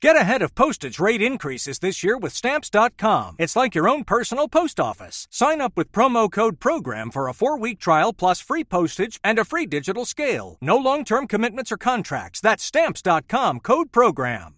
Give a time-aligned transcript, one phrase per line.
[0.00, 3.34] Get ahead of postage rate increases this year with Stamps.com.
[3.40, 5.26] It's like your own personal post office.
[5.28, 9.40] Sign up with promo code PROGRAM for a four week trial plus free postage and
[9.40, 10.56] a free digital scale.
[10.60, 12.40] No long term commitments or contracts.
[12.40, 14.54] That's Stamps.com code PROGRAM.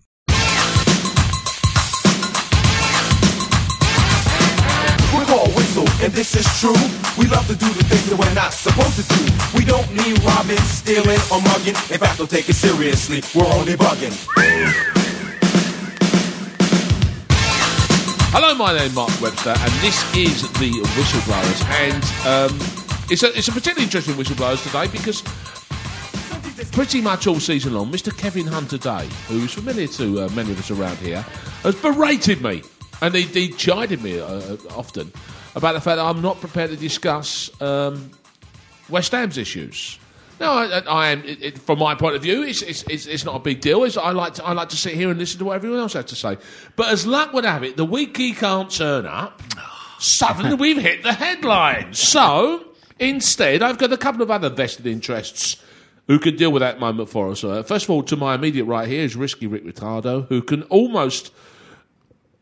[5.15, 6.77] We're called Whistle, and this is true.
[7.17, 9.25] We love to do the things that we're not supposed to do.
[9.57, 11.77] We don't need robbing, stealing, or mugging.
[11.91, 13.23] In fact, don't take it seriously.
[13.35, 15.00] We're only bugging.
[18.33, 21.65] Hello, my name is Mark Webster, and this is the Whistleblowers.
[21.83, 22.57] And um,
[23.11, 25.21] it's, a, it's a particularly interesting Whistleblowers today because
[26.71, 28.17] pretty much all season long, Mr.
[28.17, 31.23] Kevin Hunter Day, who's familiar to uh, many of us around here,
[31.65, 32.63] has berated me
[33.03, 35.13] and he, he chided me uh, uh, often
[35.57, 38.13] about the fact that I'm not prepared to discuss um,
[38.89, 39.99] West Ham's issues.
[40.41, 41.23] No, I, I am.
[41.25, 43.85] It, it, from my point of view, it's, it's, it's, it's not a big deal.
[43.85, 45.93] It's, I like to I like to sit here and listen to what everyone else
[45.93, 46.39] has to say.
[46.77, 49.43] But as luck would have it, the week he can't turn up,
[49.99, 51.99] suddenly we've hit the headlines.
[51.99, 52.65] So
[52.99, 55.63] instead, I've got a couple of other vested interests
[56.07, 57.45] who can deal with that moment for us.
[57.45, 60.63] Uh, first of all, to my immediate right here is Risky Rick Riscard, who can
[60.65, 61.33] almost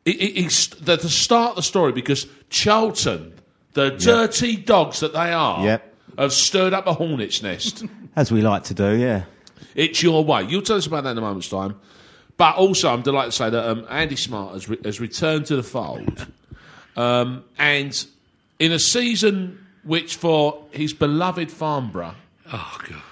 [0.04, 3.34] he's the, to start the story because Charlton,
[3.74, 5.87] the dirty dogs that they are, Yep.
[6.18, 7.84] Have stirred up a hornet's nest.
[8.16, 9.24] As we like to do, yeah.
[9.74, 10.42] it's your way.
[10.42, 11.78] You'll tell us about that in a moment's time.
[12.36, 15.56] But also, I'm delighted to say that um, Andy Smart has, re- has returned to
[15.56, 16.26] the fold.
[16.96, 18.04] Um, and
[18.58, 22.14] in a season which, for his beloved Farnborough,
[22.52, 23.02] Oh god.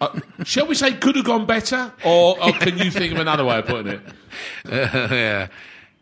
[0.00, 1.92] uh, shall we say could have gone better?
[2.04, 4.00] Or, or can you think of another way of putting it?
[4.68, 5.48] yeah.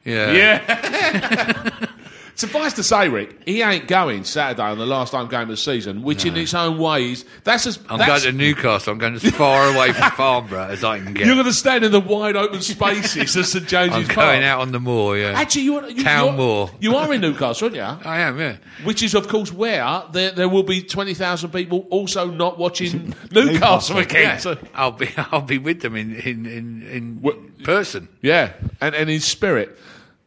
[0.04, 0.32] Yeah.
[0.32, 1.86] Yeah.
[2.36, 5.56] Suffice to say, Rick, he ain't going Saturday on the last home game of the
[5.56, 8.92] season, which in its own way is that's as I'm that's, going to Newcastle.
[8.92, 11.26] I'm going as far away from Farnborough as I can get.
[11.26, 14.08] you're going to stand in the wide open spaces of St James's Park.
[14.08, 14.26] I'm Park.
[14.26, 15.16] going out on the moor.
[15.16, 15.30] Yeah.
[15.38, 16.70] Actually, you are you, Town you're- Moor.
[16.80, 17.82] You are in Newcastle, aren't you?
[18.10, 18.38] I am.
[18.38, 18.56] Yeah.
[18.82, 23.14] Which is, of course, where there, there will be twenty thousand people also not watching
[23.30, 24.22] Newcastle again.
[24.22, 24.36] Yeah.
[24.38, 25.08] So- I'll be.
[25.16, 26.82] I'll be with them in in in,
[27.22, 28.08] in person.
[28.22, 29.78] Yeah, and, and in spirit.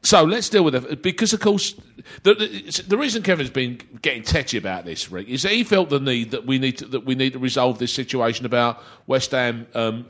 [0.07, 1.75] So let's deal with it because, of course,
[2.23, 5.89] the, the, the reason Kevin's been getting tetchy about this, Rick, is that he felt
[5.89, 9.31] the need that we need to, that we need to resolve this situation about West
[9.31, 10.05] Ham um,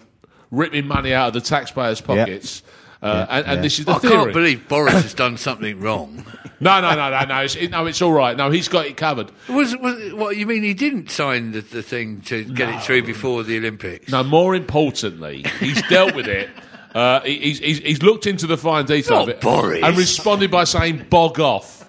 [0.52, 2.62] ripping money out of the taxpayers' pockets.
[3.02, 3.62] Uh, Yeah, and, and yeah.
[3.62, 4.14] this is the I theory.
[4.14, 6.24] can't believe Boris has done something wrong.
[6.60, 7.42] no, no, no, no, no.
[7.42, 8.38] It's, it, no, it's all right.
[8.38, 9.32] No, he's got it covered.
[9.50, 10.62] Was, was what you mean?
[10.62, 14.12] He didn't sign the, the thing to get it through before the Olympics.
[14.12, 16.50] No, more importantly, he's dealt with it.
[16.98, 19.84] Uh, he's, he's, he's looked into the fine detail Not of it Boris.
[19.84, 21.88] and responded by saying "bog off."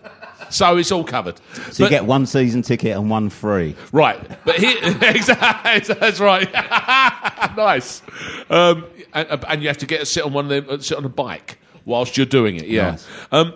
[0.50, 1.40] So it's all covered.
[1.72, 3.74] So you get one season ticket and one free.
[3.90, 6.52] Right, but here, exactly, that's right.
[7.56, 8.02] nice.
[8.50, 10.98] Um, and, and you have to get to sit on one of them, uh, sit
[10.98, 12.66] on a bike whilst you're doing it.
[12.66, 12.90] Yeah.
[12.90, 13.06] Nice.
[13.32, 13.54] Um,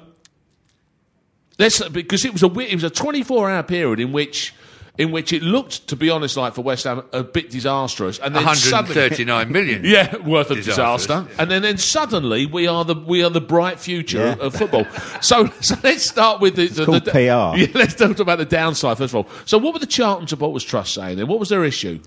[1.58, 4.54] that's because it was a it was a 24 hour period in which.
[4.98, 8.36] In which it looked, to be honest, like for West Ham, a bit disastrous, and
[8.36, 9.80] then suddenly, 139 million.
[9.86, 11.06] yeah, worth of Disastrous.
[11.06, 11.34] disaster.
[11.41, 14.32] And then, then suddenly we are the we are the bright future Yeah.
[14.32, 14.86] of, of football.
[15.22, 17.16] so, so let's start with the, the, called the- PR.
[17.58, 19.28] Yeah, let's talk about the downside first of all.
[19.47, 21.16] So, what were the Charlton Supporters Trust saying?
[21.16, 21.98] Then, what was their issue?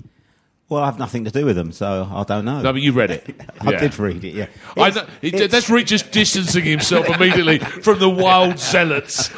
[0.68, 2.60] Well, I have nothing to do with them, so I don't know.
[2.62, 3.36] No, but you read it.
[3.62, 3.80] I Yeah.
[3.80, 4.48] did read it, yeah.
[4.76, 9.30] I know, that's Rick just distancing himself immediately from the wild zealots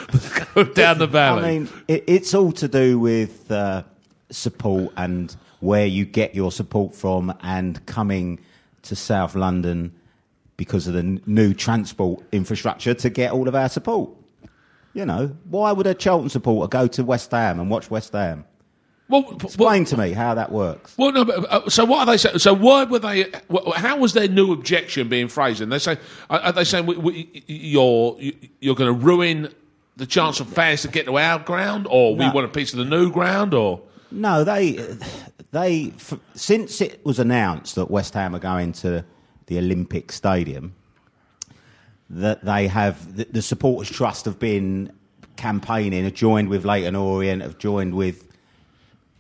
[0.74, 1.44] down the valley.
[1.44, 3.84] I mean, it, it's all to do with uh,
[4.30, 8.40] support and where you get your support from, and coming
[8.84, 9.92] to South London
[10.56, 14.10] because of the n- new transport infrastructure to get all of our support.
[14.94, 18.46] You know, why would a Charlton supporter go to West Ham and watch West Ham?
[19.09, 20.94] Well, well, Explain to me how that works.
[20.97, 22.40] Well, no, but, uh, so what are they saying?
[22.40, 23.31] So why were they?
[23.51, 25.62] wh- How was their new objection being phrased?
[25.62, 25.97] And they say,
[26.29, 28.18] are are they saying we, we, you're
[28.59, 29.53] you're going to ruin
[29.95, 32.79] the chance of fans to get to our ground, or we want a piece of
[32.79, 33.81] the new ground, or
[34.12, 34.73] No, they
[35.51, 39.06] they f- since it was announced that West Ham are going to
[39.45, 40.75] the Olympic Stadium,
[42.10, 44.92] that they have the, the supporters trust have been
[45.38, 48.26] campaigning, have joined with Leyton Orient, have joined with.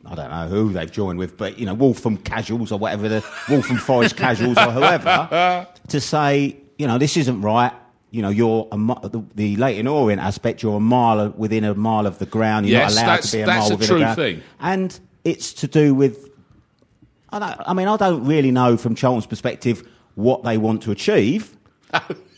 [0.09, 3.25] I don't know who they've joined with, but you know, Waltham Casuals or whatever the
[3.49, 7.73] Waltham Forest Casuals or whoever, to say, you know, this isn't right.
[8.11, 8.77] You know, you're a,
[9.09, 10.63] the, the Leyton Orient aspect.
[10.63, 12.65] You're a mile within a mile of the ground.
[12.67, 14.15] You're Yes, not allowed to be a mile a within true the ground.
[14.15, 14.41] thing.
[14.61, 16.29] And it's to do with.
[17.29, 20.91] I, don't, I mean, I don't really know from Charlton's perspective what they want to
[20.91, 21.57] achieve.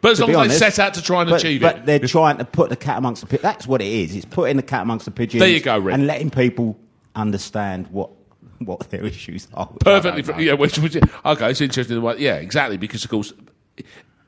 [0.00, 1.78] but as long as honest, they set out to try and but, achieve but it,
[1.80, 3.42] But they're trying to put the cat amongst the pigeons.
[3.42, 4.14] That's what it is.
[4.16, 5.40] It's putting the cat amongst the pigeons.
[5.40, 5.94] There you go, Rick.
[5.94, 6.78] And letting people
[7.14, 8.10] understand what
[8.58, 9.66] what their issues are.
[9.80, 10.22] perfectly.
[10.22, 11.96] don't fr- Yeah, which, which okay, it's interesting.
[11.96, 12.76] the way- Yeah, exactly.
[12.76, 13.32] Because of course,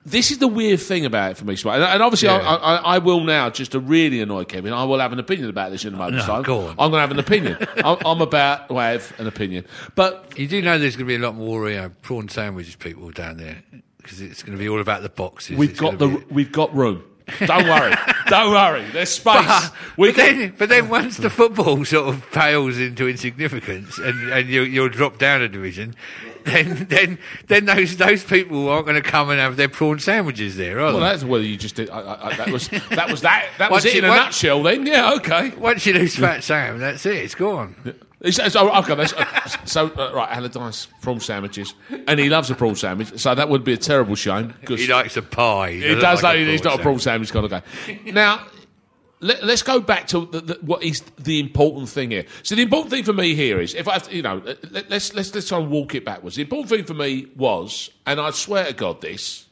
[0.07, 1.77] this is the weird thing about it for me, Smart.
[1.77, 2.39] And, and obviously, Yeah.
[2.39, 4.73] I, I, I will now just to really annoy Kevin.
[4.73, 6.43] I will have an opinion about this in a moment's No, time.
[6.45, 6.71] go on.
[6.71, 7.59] I'm going to have an opinion.
[7.85, 11.23] I'm, I'm about to have an opinion, but You do know there's going to be
[11.23, 13.63] a lot more you know, prawn sandwiches people down there
[14.03, 15.57] because it's going to be all about the boxes.
[15.57, 17.05] we've It's got the be- we've got room.
[17.47, 17.95] Don't worry,
[18.27, 18.85] don't worry.
[18.93, 19.35] There's space.
[19.47, 23.97] But, we but can- then, but then once the football sort of pales into insignificance
[23.99, 25.95] and, and you, you'll drop down a division,
[26.45, 30.57] then then then those those people aren't going to come and have their prawn sandwiches
[30.57, 31.01] there, are well, they?
[31.01, 31.89] Well, that's whether you just did.
[31.91, 33.47] I, I, I, that was that was that.
[33.59, 34.63] That was Once it in you- a once- nutshell.
[34.65, 35.51] Then, yeah, okay.
[35.51, 37.15] Once you lose Fat Sam, that's it.
[37.17, 37.77] It's gone.
[38.25, 39.25] He oh, okay, that's, uh,
[39.65, 41.75] so, uh, right, Allardyce, prawn sandwiches.
[42.07, 44.55] And he loves a prawn sandwich, so that would be a terrible shame.
[44.65, 45.73] 'cause He likes a pie.
[45.73, 47.33] he doesn't does like like, he's not a prawn sandwich.
[47.33, 47.63] kind of guy.
[48.07, 48.47] Now,
[49.19, 52.25] let, us go back to the, the, what is the important thing here.
[52.45, 54.89] So the important thing for me here is, if I, have to, you know, let,
[54.91, 56.37] let's, let's, let's try and walk it backwards.
[56.37, 59.47] The important thing for me was, and I swear to God this,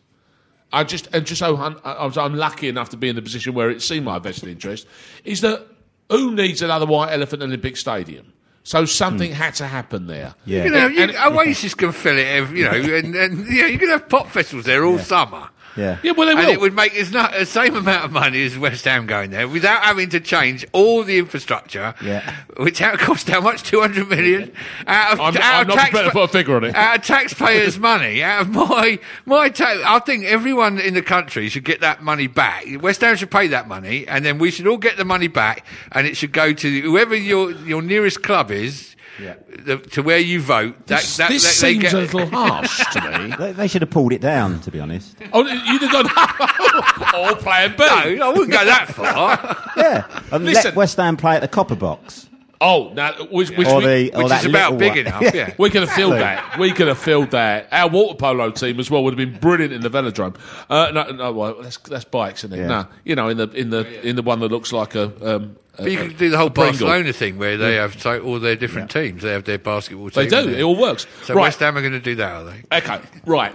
[0.72, 3.54] I just and just so un, I was unlucky enough to be in the position
[3.54, 4.86] where it seemed my vested interest
[5.24, 5.66] is that
[6.08, 8.32] who needs another white elephant Olympic Stadium?
[8.62, 9.36] So something hmm.
[9.36, 10.34] had to happen there.
[10.44, 10.64] Yeah.
[10.64, 13.78] You know, you, Oasis can fill it, every, you know, and, and you know, you
[13.78, 15.48] can have pop festivals there all summer.
[15.76, 15.98] Yeah.
[16.02, 16.40] Yeah, well they will.
[16.42, 19.30] And it would make it's not the same amount of money as West Ham going
[19.30, 21.94] there without having to change all the infrastructure.
[22.02, 22.34] Yeah.
[22.56, 23.62] Which how, cost how much?
[23.62, 24.52] Two hundred million
[24.86, 26.74] out of, I'm, out I'm of not tax- prepared to put a figure on it.
[26.74, 29.80] out of taxpayers' money, out of my my tax.
[29.84, 32.64] I think everyone in the country should get that money back.
[32.80, 35.64] West Ham should pay that money, and then we should all get the money back,
[35.92, 38.96] and it should go to whoever your your nearest club is.
[39.20, 39.34] Yeah.
[39.64, 42.84] The, to where you vote, that, this that, this that seems get, a little harsh
[42.92, 43.34] to me.
[43.40, 45.16] They, they should have pulled it down, to be honest.
[45.32, 47.84] Oh, you'd have gone all plan B.
[48.16, 49.72] No, I wouldn't go that far.
[49.76, 50.06] Yeah.
[50.32, 50.64] And Listen.
[50.64, 52.29] let West Ham play at the Copper Box.
[52.62, 54.98] Oh, now which, which Or we, the, or which that is about big one.
[54.98, 55.54] enough, yeah.
[55.58, 56.58] we could have filled that.
[56.58, 57.68] We could have filled that.
[57.72, 60.36] Our water polo team as well would have been brilliant in the velodrome.
[60.68, 62.62] Uh, no, no, well, that's, that's bikes, isn't it?
[62.62, 62.68] Yeah.
[62.68, 65.04] No, you know, in the in the in the one that looks like a.
[65.36, 66.86] Um, a- But you could do the whole Pringle.
[66.86, 69.22] Barcelona thing where they have so, all their different teams.
[69.22, 70.28] They have their basketball team.
[70.28, 70.50] They do.
[70.50, 71.06] It all works.
[71.22, 71.44] So right.
[71.44, 72.62] West Ham are going to do that, are they?
[72.78, 73.54] Okay, right.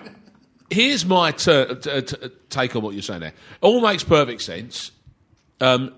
[0.72, 2.18] Here's my tur t- t-
[2.50, 3.30] take on what you're saying there.
[3.30, 4.90] It all makes perfect sense.
[5.62, 5.94] Um,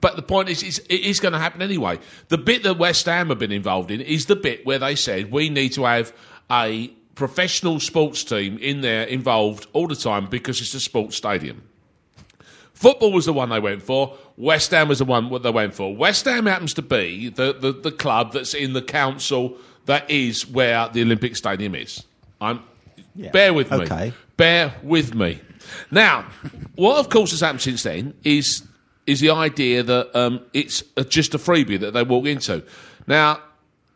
[0.00, 1.98] but the point is, is it is going to happen anyway.
[2.28, 5.30] The bit that West Ham have been involved in is the bit where they said
[5.30, 6.12] we need to have
[6.50, 11.62] a professional sports team in there involved all the time because it's a sports stadium.
[12.72, 14.16] Football was the one they went for.
[14.36, 15.94] West Ham was the one what they went for.
[15.94, 20.48] West Ham happens to be the, the, the club that's in the council that is
[20.48, 22.04] where the Olympic Stadium is.
[22.40, 22.62] I'm,
[23.14, 23.30] Yeah.
[23.30, 23.76] Bear with me.
[23.78, 24.12] Okay.
[24.36, 25.40] Bear with me.
[25.90, 26.26] Now,
[26.74, 28.66] what of course has happened since then is
[29.06, 32.62] is the idea that um, it's just a freebie that they walk into.
[33.06, 33.40] Now,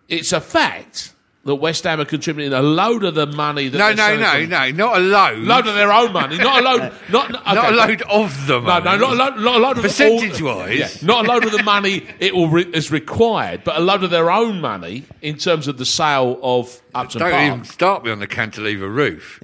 [0.09, 1.13] it's a fact
[1.45, 4.49] that West Ham are contributing a load of the money that No, no, no, from-
[4.51, 5.39] no, not a load.
[5.39, 8.65] load of their own money, not a load, not not a load of them.
[8.65, 10.79] no, no, not a load, not a load of Percentage-wise.
[10.79, 14.03] Yeah, not a load of the money it will re- is required, but a load
[14.05, 17.43] of their own money in terms of the sale of Upton Don't Park.
[17.45, 19.41] even start me on the cantilever roof.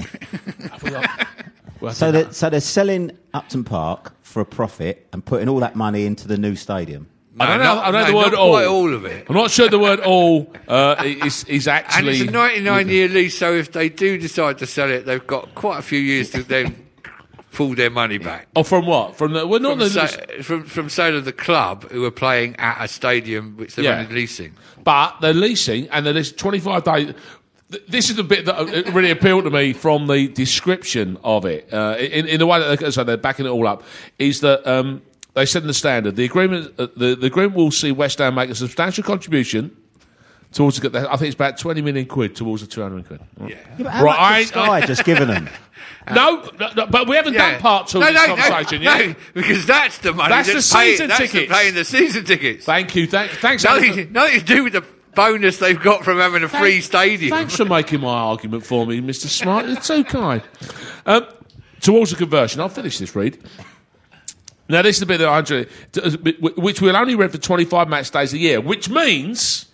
[1.85, 5.77] Well, So, they're, so they're selling Upton Park for a profit and putting all that
[5.77, 7.09] money into the new stadium.
[7.39, 7.65] I don't know.
[7.65, 8.51] not- I don't know no, the word not all.
[8.53, 9.27] quite all of it.
[9.29, 13.37] I'm not sure the word all uh, is is And it's a 99 year lease,
[13.37, 16.45] so if they do decide to sell it, they've got quite a few years to
[16.45, 16.87] then
[17.51, 18.47] pull their money back.
[18.55, 19.17] Oh, from what?
[19.17, 19.47] From the?
[19.49, 19.89] Well, not From, the.
[19.91, 23.85] sa- from, from sale of the club who are playing at a stadium which they're
[23.85, 23.99] Yeah.
[24.01, 24.55] only leasing.
[24.85, 27.15] But they're leasing, and they're leasing 25 days.
[27.75, 31.45] Th- This is the bit that uh, really appealed to me from the description of
[31.45, 31.73] it.
[31.73, 33.83] Uh, in, in the way that they, so they're backing it all up,
[34.19, 35.03] is that um,
[35.35, 38.35] they said in the standard the agreement uh, the, the agreement will see West Ham
[38.37, 39.77] make a substantial contribution
[40.53, 40.79] towards.
[40.81, 43.21] The, I think it's about 20 million quid towards the 200 quid.
[43.41, 43.47] Yeah.
[43.49, 45.49] Yeah, but how Right, much I- just given them?
[46.15, 48.95] No, no, no, but we haven't done part two no, of this no, conversation no,
[48.95, 49.09] yet.
[49.09, 50.29] No, because that's the money.
[50.29, 51.49] That's that's the paying, season that's tickets.
[51.49, 52.65] The paying the season tickets.
[52.67, 53.07] Thank you.
[53.07, 53.65] Thank, thanks.
[53.65, 57.31] Nothing, nothing to do with the bonus they've got from having a free stadium.
[57.31, 59.27] Thanks for making my argument for me, Mr.
[59.27, 59.67] Smart.
[59.67, 60.43] It's so kind.
[61.07, 61.27] Um,
[61.81, 63.39] towards the conversion, I'll finish this read.
[64.69, 65.67] Now, this is the bit that I enjoy,
[66.57, 69.67] which we'll only read for 25 match days a year, which means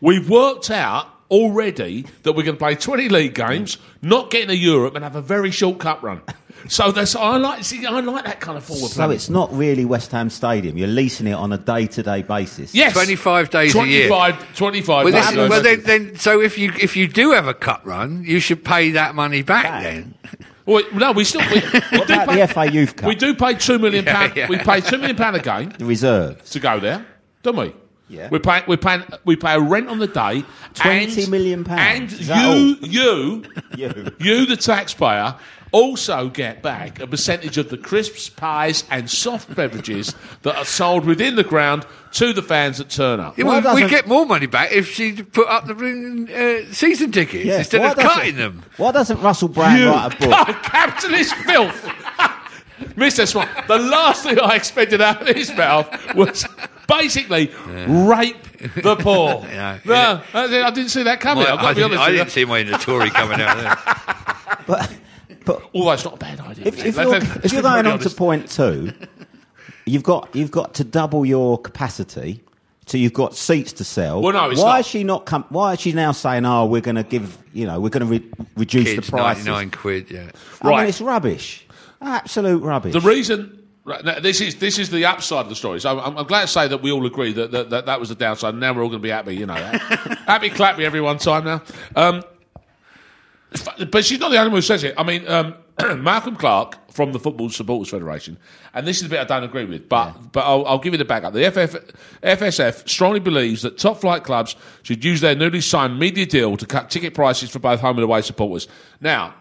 [0.00, 4.56] we've worked out already that we're going to play 20 league games, not get into
[4.56, 6.22] Europe, and have a very short cup run.
[6.68, 7.64] So that's I like.
[7.64, 8.88] See, I like that kind of forward play.
[8.88, 9.16] So planning.
[9.16, 10.76] it's not really West Ham Stadium.
[10.76, 12.74] You're leasing it on a day-to-day basis.
[12.74, 14.08] yes, 25 days a year.
[14.08, 15.26] 25, 25 Well, days.
[15.30, 18.38] this, well then, then, so if you if you do have a cut run, you
[18.38, 19.82] should pay that money back, Back.
[19.82, 20.14] then.
[20.66, 21.40] Well, no, we still.
[21.50, 21.60] We,
[21.92, 23.08] we What do about pay- the FA Youth Cup?
[23.08, 24.36] We do pay two million Yeah, pound.
[24.36, 24.48] yeah.
[24.48, 26.50] We pay two million pound a game The reserves.
[26.50, 27.06] to go there,
[27.42, 27.74] don't we?
[28.10, 28.28] Yeah.
[28.30, 28.62] We pay.
[28.68, 29.00] We pay.
[29.24, 30.44] We pay a rent on the day.
[30.74, 32.28] 20 and, million pounds.
[32.30, 33.44] And you, you,
[33.76, 34.12] You.
[34.18, 35.34] you, the taxpayer,
[35.72, 41.04] also get back a percentage of the crisps, pies, and soft beverages that are sold
[41.04, 43.36] within the ground to the fans that turn up.
[43.36, 45.74] Yeah, Why well, we doesn't- get more money back if she put up the
[46.68, 48.62] uh, season tickets instead why of doesn't- cutting them.
[48.78, 50.28] Why doesn't Russell Brand You write a book?
[50.48, 51.84] Oh, capitalist filth!
[52.96, 53.26] Mr.
[53.26, 56.46] Swan, the last thing I expected out of his mouth was
[56.86, 57.52] basically
[57.88, 58.36] rape
[58.82, 59.44] the poor.
[59.48, 59.78] Yeah.
[59.84, 61.44] No, I I didn't see that coming.
[61.44, 63.10] My- I've got I, to be didn't, honest I with didn't see my inner Tory
[63.10, 64.56] coming out there.
[64.66, 64.92] But,
[65.48, 66.66] but Although it's not a bad idea.
[66.66, 68.92] if, if you're, if you're going on to point two,
[69.86, 72.42] you've got you've got to double your capacity.
[72.86, 74.22] So you've got seats to sell.
[74.22, 74.80] Well, no, it's why not.
[74.80, 75.26] is she not?
[75.26, 78.06] Com- why is she now saying, "Oh, we're going to give you know, we're going
[78.06, 79.44] to re- reduce Kids, the prices"?
[79.46, 80.20] 99 quid, yeah.
[80.20, 80.30] I mean,
[80.62, 80.88] Right.
[80.88, 81.66] it's rubbish.
[82.00, 82.92] Absolute rubbish.
[82.92, 83.54] The reason.
[83.84, 85.80] Right, now, this is this is the upside of the story.
[85.80, 88.10] So I'm, I'm glad to say that we all agree that that, that that was
[88.10, 88.50] the downside.
[88.54, 89.54] And now we're all going to be happy, you know.
[90.26, 91.62] happy, clappy, every one time now.
[91.96, 92.22] Um,
[93.90, 94.94] but she's not the only one who says it.
[94.98, 95.54] I mean, um,
[96.02, 98.36] Malcolm Clark from the Football Supporters Federation,
[98.74, 100.98] and this is the bit I don't agree with, but but I'll, I'll give you
[100.98, 101.32] the backup.
[101.32, 106.26] The FF, FSF strongly believes that top flight clubs should use their newly signed media
[106.26, 108.68] deal to cut ticket prices for both home and away supporters.
[109.00, 109.34] Now,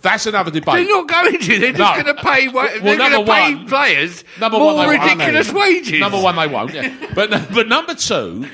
[0.00, 0.74] that's another debate.
[0.86, 1.58] They're not going to.
[1.58, 2.02] They're just No.
[2.02, 2.48] going to pay.
[2.48, 5.02] Well, they're going to pay one- players Number more one, won't.
[5.02, 6.00] ridiculous wages.
[6.00, 6.72] Number one, they won't.
[6.72, 6.94] Yeah.
[7.14, 8.46] but but number two,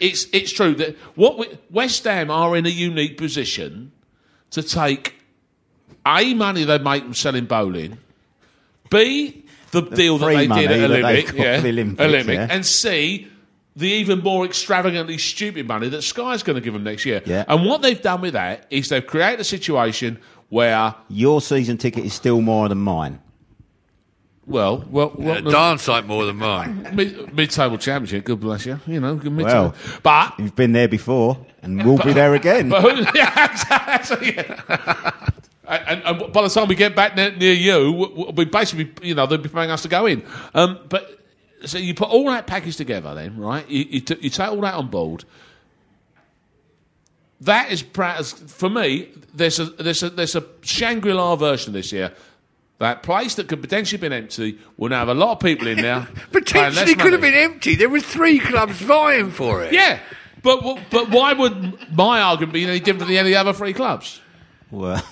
[0.00, 3.92] it's it's true that what we, West Ham are in a unique position
[4.56, 5.14] to take
[6.06, 7.98] a money they make from selling bowling,
[8.88, 12.46] b the, deal that they did at Olympic, yeah, the Olympics, Olympic, yeah.
[12.50, 13.28] and c
[13.76, 17.20] the even more extravagantly stupid money that Sky's going to give them next year.
[17.26, 17.44] Yeah.
[17.46, 22.06] And what they've done with that is they've created a situation where, Your season ticket
[22.06, 23.20] is still more than mine.
[24.46, 26.88] Well, well, A well dance like more than mine.
[26.94, 28.78] Mid, mid-table championship, good bless you.
[28.86, 29.72] You know, good Well.
[29.72, 30.00] mid-table.
[30.02, 32.68] But, You've been there before, and we'll be there again.
[32.70, 34.36] but who, yeah, exactly.
[34.36, 35.12] yeah.
[35.68, 38.92] and, and, and by the time we get back near, near you, we, we basically,
[39.02, 40.22] you know, they'll be paying us to go in.
[40.54, 41.18] Um, but
[41.64, 43.68] so you put all that package together, then, right?
[43.68, 45.24] You, you, t- you take all that on board.
[47.40, 52.14] That is, for me, there's a there's a there's a Shangri La version this year.
[52.78, 55.66] That place that could potentially have been empty will now have a lot of people
[55.66, 56.06] in there.
[56.30, 57.74] Potentially could have been empty.
[57.74, 59.72] There were three clubs vying for it.
[59.72, 59.98] Yeah,
[60.42, 63.72] but but why would my argument be any different than any of the other three
[63.72, 64.20] clubs?
[64.70, 65.02] Well,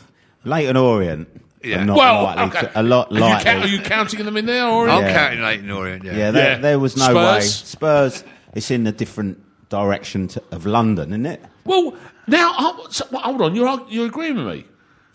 [0.45, 1.29] Leyton Orient.
[1.63, 1.85] Yeah.
[1.85, 2.61] Not well, likely okay.
[2.73, 4.87] to, a lot Are you, ca- are you counting them in there or?
[4.89, 5.13] I'm Yeah.
[5.15, 6.05] counting Leyton Orient.
[6.05, 6.13] Yeah.
[6.17, 6.59] yeah, there, Yeah.
[6.59, 7.15] there was no Spurs?
[7.17, 7.41] way.
[7.41, 8.25] Spurs.
[8.53, 11.43] It's in a different direction to, of London, isn't it?
[11.65, 14.67] Well, now hold- hold on, you're you're agreeing with me.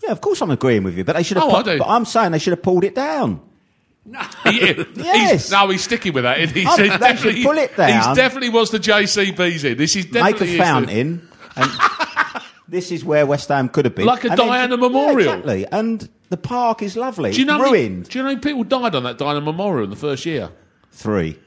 [0.02, 1.46] Yeah, of course I'm agreeing with you, but they should have.
[1.48, 1.78] Oh, I do.
[1.80, 3.42] But I'm saying they should have pulled it down.
[4.46, 5.52] He- he's- Yes.
[5.52, 6.40] no, he's sticking with that.
[6.40, 8.08] Oh, he's, Oh, they should definitely, pull it down.
[8.08, 9.78] He's definitely was the JCB's in.
[9.78, 11.72] This is Make definitely a is the- fountain, and
[12.68, 15.20] this is where West Ham could have been, Like a And then- Diana yeah, Memorial.
[15.34, 15.66] exactly.
[15.72, 17.32] And the park is lovely.
[17.34, 17.56] Do you know?
[17.58, 18.10] It's how many- ruined.
[18.10, 20.50] do you know how many people died on that Diana Memorial in the first year?
[20.92, 21.38] Three.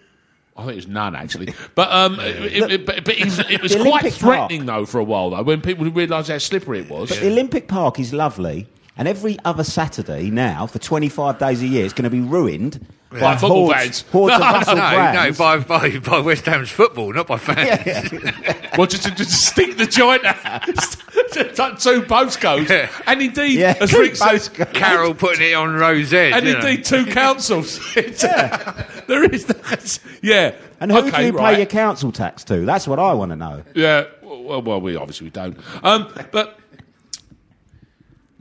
[0.56, 3.62] I think it was none actually, but um, it, it, but, but it was, it
[3.62, 6.90] was quite Olympic threatening though for a while though when people realised how slippery it
[6.90, 7.08] was.
[7.08, 11.84] The Olympic Park is lovely, and every other Saturday now, for 25 days a year,
[11.84, 14.10] it's going to be ruined by football hordes, fans.
[14.10, 17.36] hordes of No, no, Russell No, no, by, by, by West Ham's football, not by
[17.38, 18.10] fans.
[18.78, 20.64] Well, just to just stick the joint out.
[21.32, 22.70] Two postcodes.
[22.70, 22.90] Yeah.
[23.06, 24.48] And indeed, Yeah, as Rick says.
[24.48, 26.32] Carol putting it on Rose Edge.
[26.32, 26.60] and you know.
[26.60, 27.78] indeed two councils.
[27.94, 29.98] There is that.
[30.22, 30.54] Yeah.
[30.80, 31.52] And who okay, do you right.
[31.54, 32.64] pay your council tax to?
[32.64, 33.62] That's what I want to know.
[33.74, 34.06] Yeah.
[34.22, 35.58] Well, well, we obviously we don't.
[35.82, 36.58] Um, but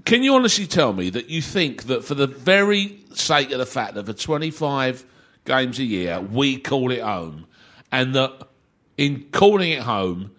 [0.06, 3.66] can you honestly tell me that you think that for the very sake of the
[3.66, 5.06] fact that for 25
[5.46, 7.46] games a year we call it home,
[7.92, 8.48] and that
[8.98, 10.32] in calling it home,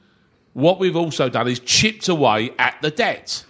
[0.53, 3.45] what we've also done is chipped away at the debt,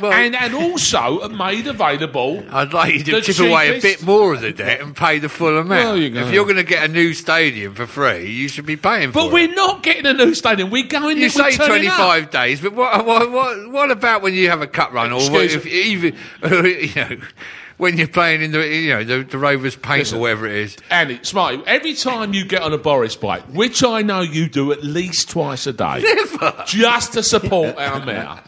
[0.00, 2.42] Well- and and also made available.
[2.50, 5.28] I'd like you to chip away a bit more of the debt and pay the
[5.28, 5.98] full amount.
[5.98, 9.08] You if you're going to get a new stadium for free, you should be paying
[9.12, 9.32] for But it.
[9.34, 10.70] we're not getting a new stadium.
[10.70, 11.18] We're going.
[11.18, 11.96] You say turning up.
[11.96, 15.20] 25 days, but what, what, what, what about when you have a cut run, or
[15.42, 17.16] if even you know
[17.76, 20.18] when you're playing in the you know the, the Rovers paint Listen.
[20.18, 20.76] or whatever it is?
[20.90, 21.60] Andy, smart.
[21.66, 25.28] every time you get on a Boris bike, which I know you do at least
[25.30, 26.64] twice a day, Never.
[26.66, 28.40] just to support our mayor,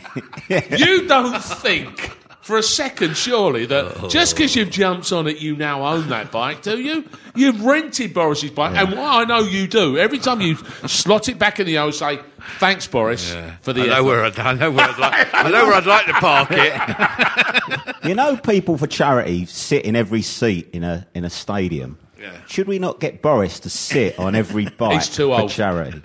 [0.48, 4.08] you don't think for a second, surely, that oh.
[4.08, 7.04] just because you've jumped on it, you now own that bike, do you?
[7.36, 10.56] You've rented Boris's bike, and what I know you do, every time you
[10.86, 12.18] slot it back in the O, say,
[12.58, 13.32] thanks, Boris,
[13.62, 15.74] for the I know effort." where I'd, I know where I'd like I know where
[15.74, 17.92] I'd like to park it.
[18.02, 22.00] You know, people for charity sit in every seat in a in a stadium.
[22.20, 22.32] Yeah.
[22.48, 25.50] Should we not get Boris to sit on every bike He's too for old.
[25.50, 26.02] charity?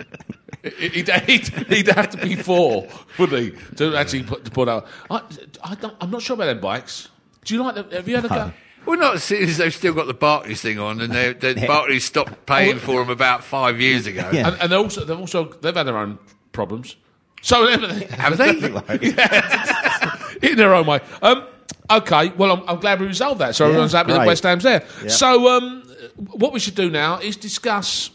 [0.64, 2.88] He'd, he'd, he'd have to be four,
[3.18, 4.88] wouldn't he, to actually put, to put out.
[5.10, 5.22] I,
[5.64, 7.10] I don't, I'm not sure about them bikes.
[7.46, 7.90] Do you like them?
[7.92, 8.52] Have you had a go?
[8.86, 11.68] Well, not as soon as they've still got the Barclays thing on, and they, they,
[11.68, 14.30] Barclays stopped paying for them about five years ago.
[14.32, 14.48] Yeah.
[14.48, 16.18] And, and they're also, they've also they've had their own
[16.54, 16.96] problems.
[17.42, 18.50] So they've- Have they?
[20.42, 21.02] in their own way.
[21.22, 21.46] Um,
[21.92, 23.56] okay, well, I'm, I'm glad we resolved that.
[23.56, 24.26] So everyone's happy that.
[24.26, 24.86] West Ham's there.
[25.04, 25.10] Yeah.
[25.10, 25.84] So um,
[26.16, 28.10] what we should do now is discuss.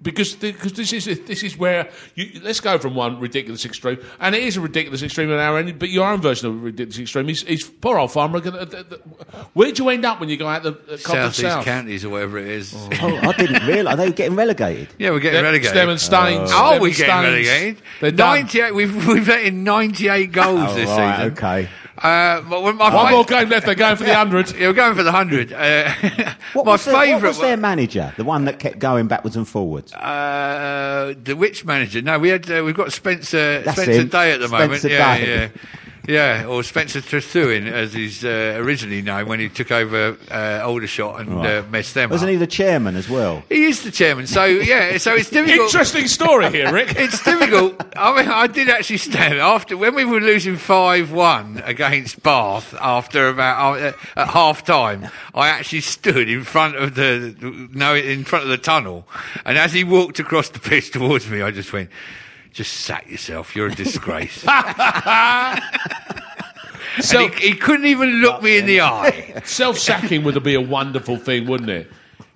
[0.00, 4.32] Because because this is this is where you, let's go from one ridiculous extreme, and
[4.32, 5.76] it is a ridiculous extreme in our end.
[5.76, 8.38] But your own version of a ridiculous extreme is, is poor old farmer.
[8.38, 8.64] Gonna,
[9.54, 11.64] where'd you end up when you go out the Conference South East South?
[11.64, 12.72] counties or whatever it is.
[12.76, 14.88] Oh, I didn't realise they were getting relegated.
[14.98, 15.70] Yeah, we're getting Yeah, relegated.
[15.70, 16.50] Stem and Staines.
[16.52, 17.24] Oh, Stem we're and getting Staines.
[17.48, 17.82] relegated.
[18.00, 18.34] They're done.
[18.42, 21.32] 98, we've, we've let in 98 goals Oh, this right, season.
[21.32, 21.68] okay.
[22.02, 23.66] Uh, my, my One fa- more game left.
[23.66, 24.52] They're going for the hundred.
[24.52, 25.52] Yeah, we're going for the 100.
[25.52, 25.92] Uh,
[26.52, 28.14] What my was, the, what favourite was their manager?
[28.16, 29.92] The one that kept going backwards and forwards.
[29.92, 32.00] Uh, the which manager?
[32.00, 34.08] No, we had uh, we've got Spencer That's Spencer him.
[34.08, 34.80] Day at the moment.
[34.80, 35.26] Spencer yeah, Day.
[35.28, 35.48] yeah, yeah,
[36.08, 41.46] or Spencer Trethewy, as he's uh, originally known when he took over uh, Aldershot and
[41.46, 42.32] uh, messed them Wasn't up.
[42.32, 43.42] he the chairman as well?
[43.50, 45.66] He is the chairman, so yeah, so it's difficult.
[45.66, 46.94] Interesting story here, Rick.
[46.98, 47.80] It's difficult.
[47.96, 52.74] I mean, I did actually stand after when we were losing five one against Bath
[52.80, 55.08] after about uh, at half time.
[55.34, 59.06] I actually stood in front of the no in front of the tunnel,
[59.44, 61.90] and as he walked across the pitch towards me, I just went.
[62.50, 63.54] Just sack yourself.
[63.54, 64.42] You're a disgrace.
[67.02, 69.40] So, and he, he couldn't even look me in the eye.
[69.44, 71.90] self-sacking would be a wonderful thing, wouldn't it?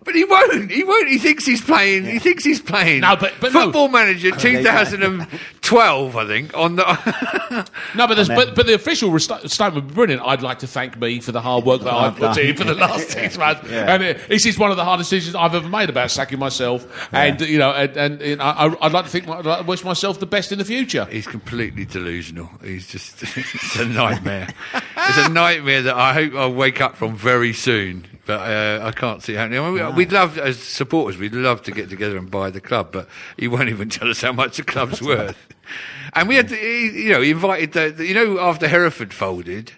[0.05, 0.71] But he won't.
[0.71, 1.09] He won't.
[1.09, 2.05] He thinks he's playing.
[2.05, 3.03] He thinks he's playing.
[3.03, 3.65] No, but- but no.
[3.65, 4.31] Football Manager
[5.73, 6.57] 2012, I think.
[6.57, 10.23] On the No, but, there's, but, but the official resta- statement was brilliant.
[10.25, 12.39] I'd like to thank me for the hard work that I've put done.
[12.39, 13.69] in for the last six months.
[13.71, 16.87] And it, this is one of the hardest decisions I've ever made about sacking myself.
[17.13, 19.67] And, you know, and, and, you know, I, I'd like to think, I'd like to
[19.67, 21.05] wish myself the best in the future.
[21.07, 22.51] He's completely delusional.
[22.63, 24.49] He's just, it's a nightmare.
[24.75, 28.07] it's a nightmare that I hope I'll wake up from very soon.
[28.25, 29.59] But uh, I can't see it happening.
[29.59, 32.61] I mean, we- We'd love, as supporters, we'd love to get together and buy the
[32.61, 35.37] club, but he won't even tell us how much the club's worth.
[36.15, 39.73] And we had, to, you know, he invited the, the- you know, after Hereford folded,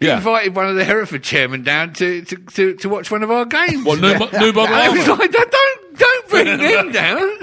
[0.00, 0.16] he Yeah.
[0.16, 3.44] invited one of the Hereford chairmen down to, to, to, to watch one of our
[3.44, 3.84] games.
[3.84, 7.38] Well, new, mo- new model And I was like, don't, don't bring him down.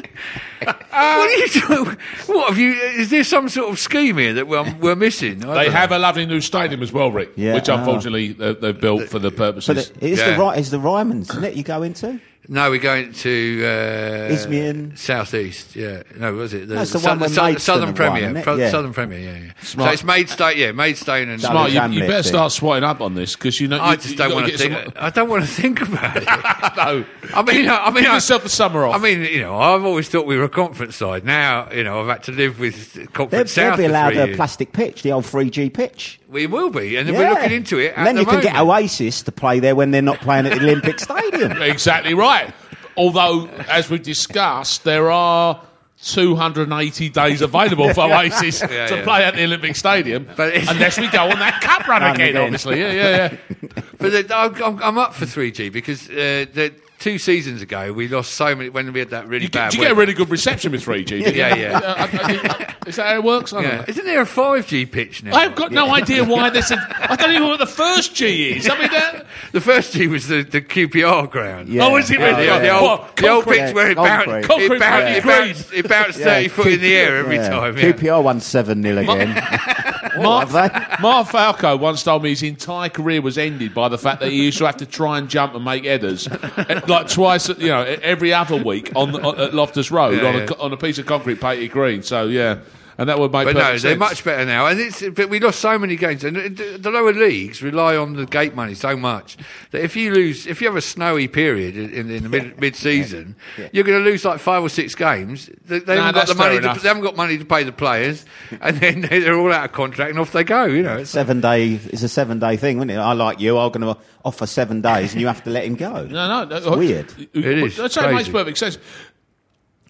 [0.66, 1.48] Uh, what are you
[1.86, 1.98] doing?
[2.28, 2.72] What have you?
[2.74, 5.44] Is there some sort of scheme here that we're, we're missing?
[5.46, 5.98] I They have know.
[5.98, 9.30] a lovely new stadium as well, Rick, Yeah, which unfortunately they, they've built for the
[9.30, 9.90] But purposes.
[9.92, 10.32] it is Yeah.
[10.32, 11.56] the right is the Ryman's, isn't it?
[11.56, 14.98] You go into No, we're going to uh, Isthmian?
[14.98, 15.78] Southeast.
[15.78, 16.68] Yeah, no, was it?
[16.68, 18.44] The, That's the one where Sou- Maidstone Southern have Premier, won, isn't it?
[18.44, 18.70] Pro- Yeah.
[18.70, 19.20] Southern Premier.
[19.20, 19.52] Yeah, yeah.
[19.62, 19.88] Smart.
[19.90, 20.54] So it's Maidstone.
[20.58, 21.40] Yeah, Maidstone and.
[21.42, 24.10] Smart, you, you better start swatting up on this because you know I you, just
[24.10, 24.74] you don't gotta want to get think.
[24.94, 26.26] some- I don't want to think about it.
[26.76, 28.96] no, I mean, I, I mean, give I, yourself the summer off.
[28.96, 31.24] I mean, you know, I've always thought we were a conference side.
[31.24, 33.78] Now, you know, I've had to live with they'll, conference they'll south.
[33.78, 34.36] be for allowed three a years.
[34.36, 36.20] plastic pitch, the old 3G pitch.
[36.34, 37.18] We will be, and Yeah.
[37.18, 37.94] we're looking into it.
[37.96, 38.70] And then the you can get moment.
[38.84, 41.62] Oasis to play there when they're not playing at the Olympic Stadium.
[41.62, 42.54] exactly right.
[42.98, 45.62] Although, as we discussed, there are
[46.04, 49.04] 280 days available for Oasis Yeah, to yeah.
[49.04, 52.42] play at the Olympic Stadium, But unless we go on that cup run again, again.
[52.44, 52.80] obviously.
[52.82, 53.84] Yeah, yeah, yeah.
[53.98, 58.56] But I'm, I'm- up for 3G because uh, the, two seasons ago we lost so
[58.56, 59.72] many when we had that really You, bad.
[59.72, 61.06] get, you get a really good reception with 3G.
[61.06, 61.36] didn't?
[61.36, 61.80] Yeah, yeah.
[61.84, 63.52] Uh, uh, Is that how it works?
[63.54, 63.78] I don't Yeah.
[63.80, 63.86] know.
[63.88, 65.36] Isn't there a 5G pitch now?
[65.36, 66.72] I've got no idea why this.
[66.72, 68.70] Is, I don't even know what the first G is.
[68.70, 71.68] I mean, that, The first G was the, the QPR ground.
[71.70, 71.86] Yeah.
[71.88, 72.46] oh, is it Yeah, really?
[72.48, 74.48] the, the old, What, the old pitch where it Concrete.
[74.48, 77.50] bounced, it bounced, it bounced, it bounced 30 foot in the air every Yeah.
[77.50, 77.78] time.
[77.78, 77.92] Yeah.
[77.92, 79.30] QPR won 7 0 again.
[80.18, 80.50] Mark?
[81.02, 84.44] Mark Falco once told me his entire career was ended by the fact that he
[84.44, 87.82] used to have to try and jump and make headers, eh, like twice, you know,
[88.02, 90.48] every other week on, on at Loftus Road Yeah, on, yeah.
[90.50, 92.04] A, on a piece of concrete painted green.
[92.04, 92.60] So yeah,
[92.98, 93.46] and that would make.
[93.46, 94.00] But no, perfect they're sense.
[94.00, 94.68] much better now.
[94.68, 96.24] And it's, but we lost so many games.
[96.24, 99.38] And the the lower leagues rely on the gate money so much
[99.72, 102.60] that if you lose, if you have a snowy period in, in, in the mid,
[102.60, 103.36] mid-season,
[103.72, 105.50] you're going to lose like five or six games.
[105.66, 106.56] They, they Nah, haven't got the money.
[106.60, 108.26] To, they haven't got money to pay the players,
[108.62, 110.66] and then they're all out of contract and off they go.
[110.66, 112.98] You know, it's, seven day, it's a seven day thing, isn't it?
[112.98, 115.76] I like you, I'm going to offer seven days and you have to let him
[115.76, 116.06] go.
[116.06, 117.14] No, no, no It's weird.
[117.34, 118.78] It is That's how it makes perfect sense.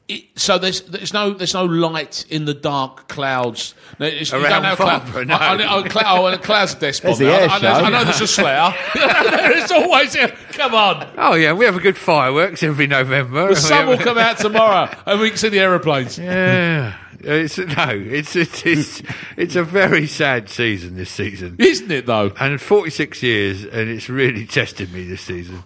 [0.10, 3.74] It, so there's there's no there's no light in the dark clouds.
[4.00, 5.36] No, it's, Around don't have cloud- Farnborough, no.
[5.36, 7.18] I, I, oh, oh, I, clou- oh, and clouds are despot.
[7.18, 7.70] The air I, I, know.
[7.70, 8.74] I know there's a slayer.
[8.96, 11.08] there's always a, come on.
[11.18, 13.48] oh yeah, we have a good fireworks every November.
[13.48, 16.18] The sun will come out tomorrow, and we can see the aeroplanes.
[16.18, 16.98] Yeah.
[17.26, 19.02] It's, no, it's, it's it's
[19.38, 21.56] it's a very sad season this season.
[21.58, 22.34] Isn't it though?
[22.38, 25.64] and 46 years, and it's really tested me this season.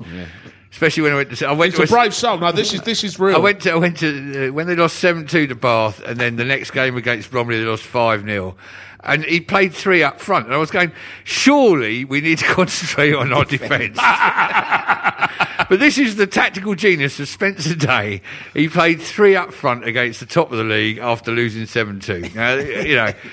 [0.77, 1.47] Especially when I went to.
[1.47, 2.37] I went It's a to brave soul.
[2.37, 3.35] No, this is this is real.
[3.35, 6.19] I went to I went to uh, when they lost seven two to Bath, and
[6.19, 8.55] then the next game against Bromley they lost five 0
[9.03, 10.91] and he played three up front, and I was going,
[11.23, 13.97] surely we need to concentrate on our defence.
[15.69, 18.21] but this is the tactical genius of Spencer Day.
[18.53, 22.29] He played three up front against the top of the league after losing seven two.
[22.35, 23.13] Now you know.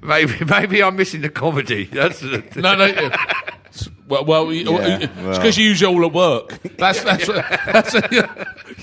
[0.00, 1.84] Maybe, maybe I'm missing the comedy.
[1.84, 3.10] That's the, No, no.
[4.08, 4.20] Yeah.
[4.20, 5.32] Well, well, Yeah, it's well.
[5.36, 6.60] because you use it all at work.
[6.76, 7.36] That's that's, what,
[7.66, 7.94] that's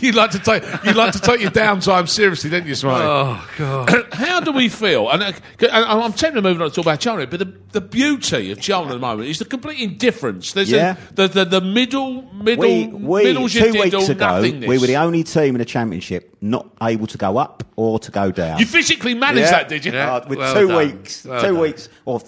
[0.02, 3.06] you like to take you like to take your downtime seriously, don't you, Smiley?
[3.06, 4.08] oh god.
[4.14, 5.10] How do we feel?
[5.10, 5.32] And, uh,
[5.62, 8.64] and I'm tempted to move on to talk about Cheltenham, but the, the beauty of
[8.64, 10.54] Cheltenham at the moment is the complete indifference.
[10.54, 10.96] There's Yeah.
[11.12, 14.68] a, the, the the middle middle We, we middle two weeks ago, nothingness.
[14.68, 18.10] we were the only team in the championship not able to go up or to
[18.10, 18.58] go down.
[18.60, 19.92] You physically managed that, did you?
[19.92, 20.16] Yeah.
[20.16, 20.78] Uh, with Well two done.
[20.94, 21.62] weeks, Well two done.
[21.62, 22.20] weeks, or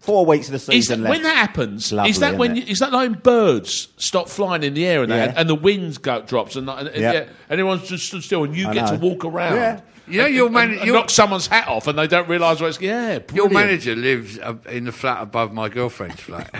[0.00, 1.12] four weeks of the Is season that, left.
[1.18, 2.72] when that happens, Lovely, is that when isn't you, it?
[2.72, 5.26] is that like when birds stop flying in the air and, Yeah.
[5.28, 7.12] that, and the wind go, drops and, and, and Yeah.
[7.12, 9.56] yeah, everyone's just stood still and you I get to walk around?
[9.56, 9.80] Yeah.
[10.08, 12.68] You know, your man, and, and knock someone's hat off and they don't realise what
[12.68, 12.80] it's.
[12.80, 16.52] Yeah, your manager lives uh, in the flat above my girlfriend's flat.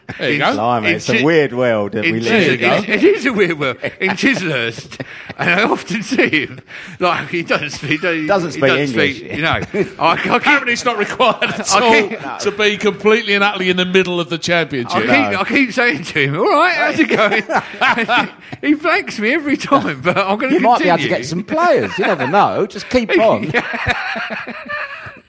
[0.21, 0.53] There you go.
[0.53, 2.59] Blimey, it's a weird world that In we live in.
[2.59, 2.75] go.
[2.77, 3.77] it- it is a weird world.
[3.99, 5.01] In Chislehurst,
[5.37, 6.59] and I often see him,
[6.99, 9.17] like, he doesn't speak, he doesn't, Doesn't he speak doesn't English.
[9.17, 9.59] Speak, you know,
[9.99, 13.69] I, I keep, Apparently, it's not required at all keep- to be completely and utterly
[13.69, 14.95] in the middle of the championship.
[14.95, 18.29] I keep, I keep saying to him, all right, how's it going?
[18.61, 21.25] he blanks me every time, but I'm going to You might be able to get
[21.25, 21.97] some players.
[21.97, 22.65] You never know.
[22.67, 23.51] Just keep on.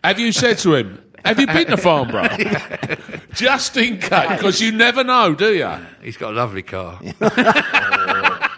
[0.04, 2.28] Have you said to him, have you been to Farnborough?
[3.34, 5.70] Just in case, because you never know, do you?
[6.02, 7.00] He's got a lovely car.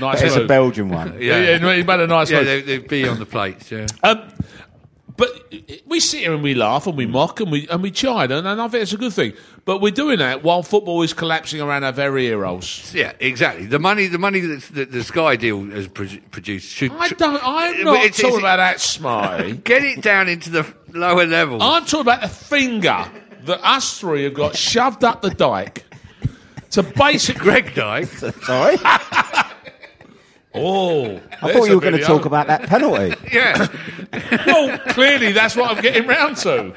[0.00, 0.44] Nice It's a.
[0.44, 1.20] Belgian one.
[1.20, 2.46] Yeah, yeah, no, he made a nice one.
[2.46, 2.66] Yeah, move.
[2.66, 3.86] they, they'd be on the plates, yeah.
[4.02, 4.28] Um,
[5.18, 5.28] but
[5.84, 8.46] we sit here and we laugh and we mock and we and we chide, and,
[8.46, 9.34] and I think it's a good thing.
[9.66, 12.90] But we're doing that while football is collapsing around our very ears.
[12.94, 13.66] Yeah, exactly.
[13.66, 17.38] The money, the money that the, the Sky deal has pro- produced should I don't.
[17.44, 19.52] I'm not it's- talking it's- about that, Smiley.
[19.64, 21.60] get it down into the lower levels.
[21.62, 23.04] I'm talking about the finger
[23.42, 25.84] that us three have got shoved up the dike
[26.70, 28.06] to basic Greg Dyke.
[28.06, 28.76] Sorry,
[30.54, 33.14] Oh, I thought you were going to talk about that penalty.
[33.32, 33.66] Yeah,
[34.46, 36.72] Well, clearly that's what I'm getting round to.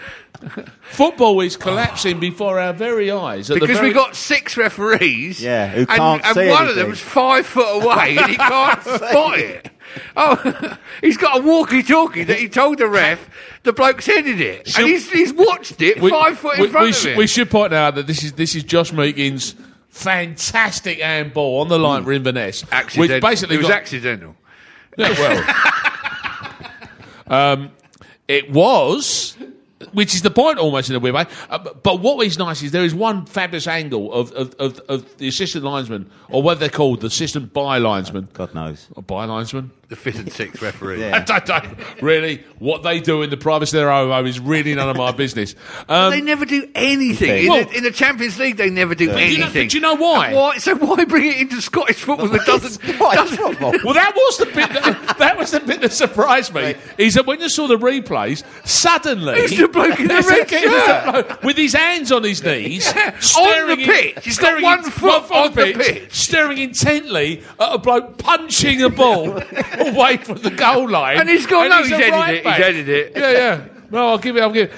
[0.81, 3.49] Football is collapsing before our very eyes.
[3.49, 5.41] at the because very- we got six referees.
[5.41, 6.86] Yeah, who and, can't and see one of anything.
[6.86, 9.69] them's five foot away and he can't spot it.
[10.17, 13.29] Oh, he's got a walkie-talkie that he told the ref
[13.63, 16.67] the bloke's headed it, Should- and he's, he's watched it We- five foot in we,
[16.69, 17.17] front we of sh- him.
[17.17, 19.55] we should point out that this is this is Josh Meekins'
[19.91, 24.36] fantastic handball on the line for Inverness, Accident- which basically it was got, accidental.
[24.97, 25.12] Yeah,
[27.27, 27.71] well, um,
[28.27, 29.38] it was,
[29.93, 31.25] which is the point almost in a weird way.
[31.49, 34.80] Uh, but, but what is nice is there is one fabulous angle of, of, of,
[34.89, 38.88] of the assistant linesman, or what they're called, the assistant by linesman, God knows.
[38.95, 39.71] or by linesman.
[39.91, 41.01] The fifth and sixth referee.
[41.01, 41.17] Yeah.
[41.17, 44.39] I don't, don't- really, what they do in the privacy of their own home is
[44.39, 45.54] really none of my business.
[45.89, 48.56] Um, they never do anything in, Well- the, in the Champions League.
[48.56, 49.67] They never do you know- anything.
[49.67, 50.27] do you know why?
[50.27, 50.58] And why?
[50.60, 52.82] So why bring it into Scottish football that doesn't?
[52.82, 53.73] Doesn't Football.
[53.84, 54.69] Well, that was the bit.
[54.69, 56.75] That, that was the bit that surprised me.
[56.97, 60.47] Is that when you saw the replays, suddenly Who's the bloke in the There's red
[60.54, 61.06] a shirt?
[61.06, 64.23] the bloke with his hands on his knees, Yeah, staring on the in- pitch.
[64.25, 66.13] He's got staring one in- foot foot on the pitch.
[66.13, 69.41] staring intently at a bloke punching a ball
[69.87, 71.19] away from the goal line.
[71.19, 72.57] And he's gone, no, a he's headed right it, he's back.
[72.59, 73.11] headed it.
[73.15, 73.67] Yeah, yeah.
[73.91, 74.41] No, I'll give it.
[74.41, 74.77] I'll give it.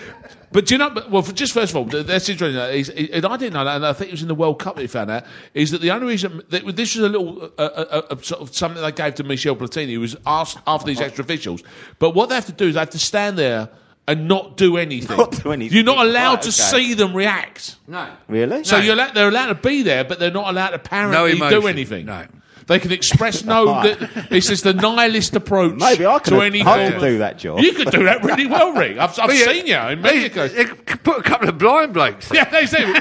[0.51, 0.91] But do you know?
[1.09, 2.59] Well, for- just first of all, that's interesting.
[2.59, 4.59] uh, Is, and I didn't know that, and I think it was in the World
[4.59, 5.23] Cup that he found out.
[5.53, 8.55] Is that the only reason that this was a little uh, uh, uh, sort of
[8.55, 11.61] something they gave to Michel Platini, who was asked after these extra officials.
[11.99, 13.69] But what they have to do is they have to stand there
[14.07, 15.15] and not do anything.
[15.17, 15.75] Not do anything.
[15.75, 16.85] You're not allowed Right, to okay.
[16.87, 17.75] see them react.
[17.87, 18.09] No.
[18.27, 18.63] Really?
[18.63, 18.83] So No.
[18.83, 22.05] you're allowed, they're allowed to be there, but they're not allowed to apparently do anything.
[22.07, 22.25] no.
[22.67, 23.65] They can express no.
[23.84, 26.43] that, it's just the nihilist approach Maybe I to could.
[26.43, 27.60] any I could do that job.
[27.60, 28.97] You could do that really well, Rick.
[28.97, 30.47] I've, I've yeah, seen you in Mexico.
[30.47, 32.32] They, could put a couple of blind blokes.
[32.34, 32.93] yeah, they do.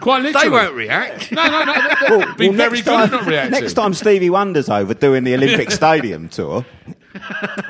[0.00, 0.32] Quite literally.
[0.32, 1.32] They won't react.
[1.32, 1.78] No, no, no.
[2.18, 3.52] Well, be very good time, not reacting.
[3.60, 6.64] Next time Stevie Wonder's over doing the Olympic Stadium tour,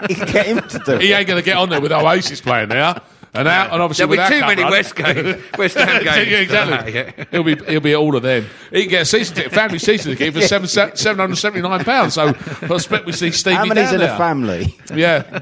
[0.08, 1.16] get him to do He it.
[1.16, 3.00] ain't going to get on there with Oasis playing there.
[3.34, 6.28] And out, and obviously There'll be too many cup West run- games, West Ham games.
[6.30, 6.94] yeah, for that, exactly.
[6.94, 7.24] yeah.
[7.30, 8.44] He'll be he'll be all of them.
[8.70, 11.82] He can get a season ticket, family season ticket for seven seven hundred seventy nine
[11.82, 12.12] pounds.
[12.14, 14.14] So I expect we see Stevie How many's down in there.
[14.14, 14.76] a family?
[14.94, 15.38] Yeah,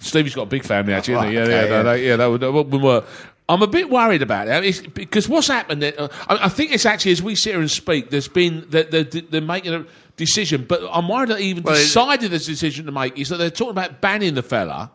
[0.00, 1.14] Stevie's got a big family actually.
[1.14, 1.34] Isn't he?
[1.34, 1.82] Yeah, Okay, yeah, yeah.
[1.82, 2.16] no, yeah.
[2.16, 3.04] That would, that would work.
[3.48, 5.84] I'm a bit worried about it It's- because what's happened.
[5.84, 8.10] Uh, I, I think it's actually as we sit here and speak.
[8.10, 9.84] There's been they're, they're, they're making a
[10.16, 13.28] decision, but I'm worried that they even Well, it- decided this decision to make is
[13.28, 14.90] that they're talking about banning the fella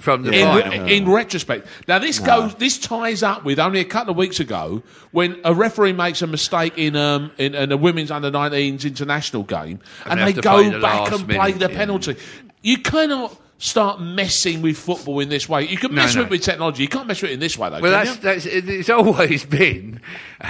[0.00, 0.88] from the in, final.
[0.88, 1.66] in retrospect.
[1.86, 4.82] Now this goes, this ties up with only a couple of weeks ago
[5.12, 9.42] when a referee makes a mistake in um in, in a women's under 19s international
[9.44, 11.70] game, and, they have they to play go the back last and play minute, the
[11.70, 11.78] yeah.
[11.78, 12.16] penalty.
[12.62, 13.36] You cannot.
[13.62, 15.68] Start messing with football in this way.
[15.68, 16.22] You can mess no.
[16.22, 16.82] with it with technology.
[16.82, 17.80] You can't mess with it in this way, though.
[17.80, 18.60] Well, can that's, you?
[18.62, 20.00] that's it's always been,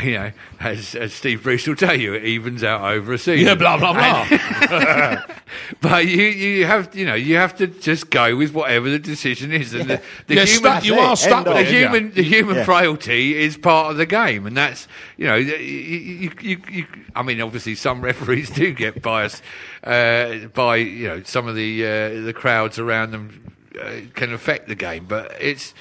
[0.00, 3.46] you know, as, as Steve Bruce will tell you, it evens out over a season.
[3.48, 5.22] yeah, blah blah blah.
[5.80, 9.52] But you, you have, you know, you have to just go with whatever the decision
[9.52, 11.72] is, and the, the Yeah, human, stuck- you That's are stuck with the it.
[11.72, 11.78] yeah.
[11.92, 12.64] human, the human Yeah.
[12.64, 17.22] frailty is part of the game, and that's, you know, you, you, you, you, I
[17.22, 19.42] mean, obviously, some referees do get biased
[19.82, 24.68] uh, by, you know, some of the uh, the crowds around them uh, can affect
[24.68, 25.74] the game, but it's.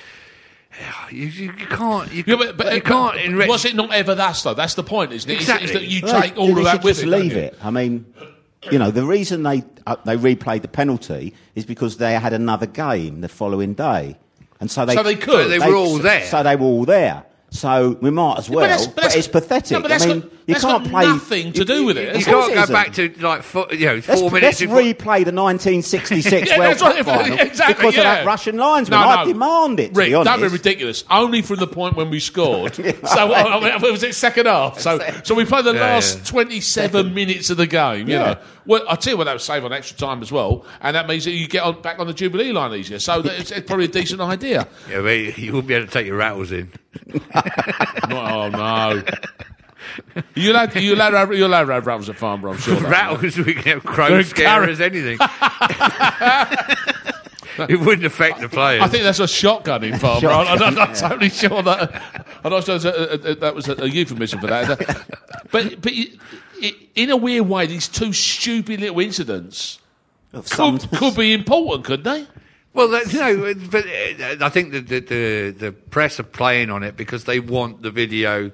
[1.12, 2.12] You, you, you can't.
[2.14, 3.16] You, Yeah, but, but, you can't.
[3.16, 4.54] but in ret- was it not ever thus though?
[4.54, 5.34] That's the point, isn't it?
[5.36, 5.66] Is- Exactly.
[5.66, 7.40] Is, that you Well, take all they of that with just it, don't leave you?
[7.40, 7.58] it.
[7.62, 8.06] I mean,
[8.72, 12.68] you know, the reason they uh, they replayed the penalty is because they had another
[12.68, 14.16] game the following day,
[14.62, 15.46] and so they So they could.
[15.46, 16.24] So they were all there.
[16.26, 17.26] So they were all there.
[17.50, 18.60] So we might as well.
[18.60, 19.72] that's- But, but that's- it's pathetic.
[19.72, 21.98] No, but that's I mean, got- you that's can't got play nothing to do with
[21.98, 22.14] it.
[22.16, 22.74] you Of course can't go isn't.
[22.74, 26.72] back to like four, you know Let's, 4 let's before- replay the 1966 Yeah, World
[26.72, 28.00] that's right, Cup final exactly, because yeah.
[28.02, 29.00] of that Russian linesman.
[29.00, 29.94] No, I demand it.
[29.94, 30.32] To Rick, be honest.
[30.38, 31.04] don't be ridiculous.
[31.10, 32.76] Only from the point when we scored.
[32.76, 34.80] so uh, was it second half?
[34.80, 36.24] So so we played the Yeah, last yeah.
[36.26, 38.08] 27 minutes of the game.
[38.08, 38.24] You Yeah.
[38.34, 40.96] know, well, I tell you what, that would save on extra time as well, and
[40.96, 43.00] that means that you get on, back on the Jubilee line easier.
[43.00, 44.68] So that it's, it's probably a decent idea.
[44.90, 46.72] Yeah, but you wouldn't be able to take your rattles in.
[48.12, 49.04] oh no.
[50.36, 52.80] You allowed, you allowed, to have- you allowed to rattles at Farnborough, I'm sure.
[52.82, 55.18] rattles, we can have crows Very scare carrot- as anything.
[57.70, 58.82] it wouldn't affect the players.
[58.82, 60.32] I think that's a shotgun in Farnborough.
[60.32, 62.26] I'm, I'm not totally sure that.
[62.44, 65.06] I'm not sure that, uh, uh, that was a, a euphemism for that.
[65.52, 66.20] But but it,
[66.62, 69.80] it, in a weird way, these two stupid little incidents
[70.52, 72.28] could, could be important, couldn't they?
[72.74, 76.84] Well, that, no, but uh, I think that the, the the press are playing on
[76.84, 78.52] it because they want the video.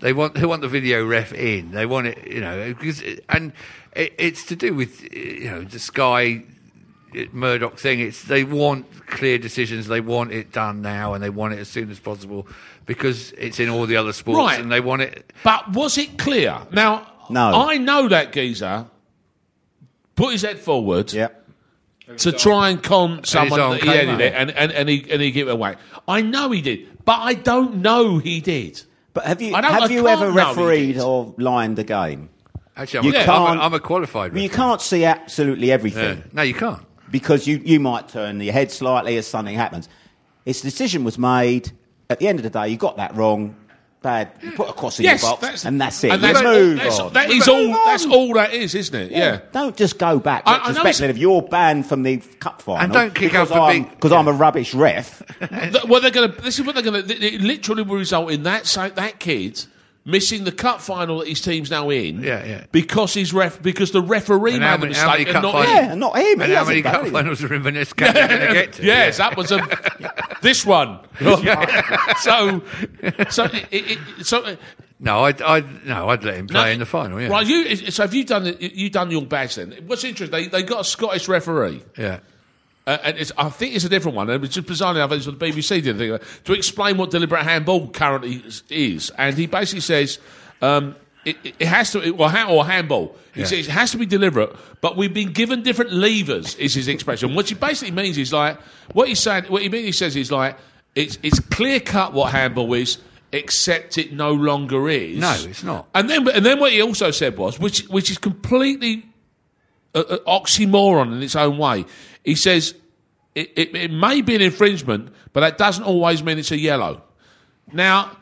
[0.00, 1.70] They want they want the video ref in.
[1.72, 3.52] They want it, you know, because and
[3.94, 6.42] it, it's to do with you know the Sky
[7.16, 8.00] uh, Murdoch thing.
[8.00, 9.86] It's they want clear decisions.
[9.86, 12.46] They want it done now, and they want it as soon as possible
[12.84, 14.60] because it's in all the other sports, Right.
[14.60, 15.32] and they want it.
[15.42, 16.58] But was it clear?
[16.70, 17.68] Now, No.
[17.68, 18.86] I know that geezer
[20.14, 21.28] put his head forward yeah.
[22.18, 25.04] to try and con someone arm that he came edited it, and, and, and, he,
[25.10, 25.74] and he gave it away.
[26.06, 28.82] I know he did, but I don't know he did.
[29.16, 31.02] But have you I don't- have I you can't ever know he refereed did.
[31.02, 32.28] or lined a game?
[32.76, 34.32] Actually, I'm, You a, I'm, can't- a, I'm a qualified.
[34.34, 34.56] Well, you referee.
[34.64, 36.18] can't see absolutely everything.
[36.18, 36.24] Yeah.
[36.34, 36.82] No, you can't.
[37.10, 39.88] because you, you might turn your head slightly as something happens.
[40.44, 41.72] Its decision was made.
[42.10, 43.56] At the end of the day, you got that wrong.
[44.06, 44.30] Bad.
[44.40, 46.12] You put a cross in Yes, your box, that's, and that's it.
[46.12, 47.12] And You that's, move that's, on.
[47.14, 47.86] that We is move all.
[47.86, 49.10] That's all that is, isn't it?
[49.10, 49.40] Yeah.
[49.50, 52.82] Don't just go back I- I know it's- if you're banned from the cup final.
[52.82, 55.22] And don't kick because up a I'm, big- Because I'm a rubbish ref.
[55.88, 56.40] Well, they're going to.
[56.40, 57.26] This is what they're going to.
[57.26, 59.64] It literally will result in that so that kid
[60.06, 62.22] missing the cup final that his team's now in.
[62.22, 62.64] Yeah, yeah.
[62.72, 65.66] Because his ref, because the referee And made how the many- mistake and not finals-
[65.78, 65.84] him.
[65.88, 66.40] yeah, not him.
[66.40, 67.12] And he how many cup anything.
[67.12, 68.84] finals are Inverness Cup going to get to?
[68.84, 69.60] yes, that was a
[70.42, 71.00] this one.
[72.20, 72.62] so,
[73.30, 74.56] so, it, it, so uh,
[75.00, 77.20] No, I'd, I'd no, I'd let him play in the final.
[77.20, 77.76] Yeah, Right, you.
[77.90, 78.56] So have you done?
[78.60, 79.72] You done your badge then?
[79.86, 80.30] What's interesting?
[80.30, 81.82] They they got a Scottish referee.
[81.98, 82.20] yeah.
[82.86, 84.30] Uh, and it's, I think it's a different one.
[84.30, 87.10] And it's just bizarrely enough, it's what the BBC did the thing, to explain what
[87.10, 89.10] deliberate handball currently is-.
[89.18, 90.20] And he basically says
[90.62, 90.94] um,
[91.24, 93.16] it, it has to, well, ha- or handball.
[93.34, 93.46] He Yeah.
[93.46, 96.54] says it has to be deliberate, but we've been given different levers.
[96.54, 97.34] Is his expression?
[97.34, 98.60] What he basically means is like
[98.92, 99.44] what he's saying.
[99.46, 100.56] What he means he says is like
[100.94, 102.98] it's it's clear cut what handball is.
[103.32, 105.18] Except it no longer is.
[105.18, 105.88] No, it's not.
[105.94, 109.04] And then, and then what he also said was, which which is completely
[110.26, 111.84] oxymoron in its own way.
[112.24, 112.74] He says
[113.34, 117.02] it, it, it may be an infringement, but that doesn't always mean it's a yellow.
[117.72, 118.16] Now,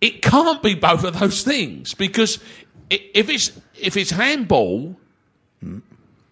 [0.00, 2.38] it can't be both of those things because
[2.90, 4.96] if it's if it's handball,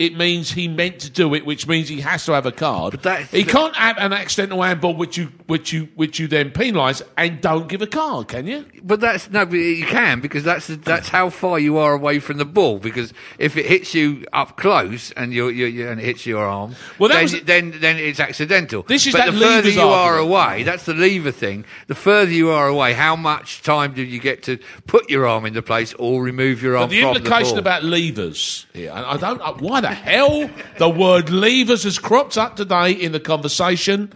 [0.01, 2.93] it means he meant to do it, which means he has to have a card.
[2.93, 6.51] But that- he can't have an accidental handball, which you which you which you then
[6.51, 8.65] penalise and don't give a card, can you?
[8.83, 12.39] But that's no, but you can because that's that's how far you are away from
[12.39, 12.79] the ball.
[12.79, 16.47] Because if it hits you up close and you you you and it hits your
[16.47, 18.85] arm, Well, then, was- then then it's accidental.
[18.89, 21.67] This is but that the further you are away, that's the lever thing.
[21.89, 25.45] The further you are away, how much time do you get to put your arm
[25.45, 29.19] into place or remove your arm But the from implication the about levers here, I
[29.19, 34.13] don't why the hell the word levers has cropped up today in the conversation.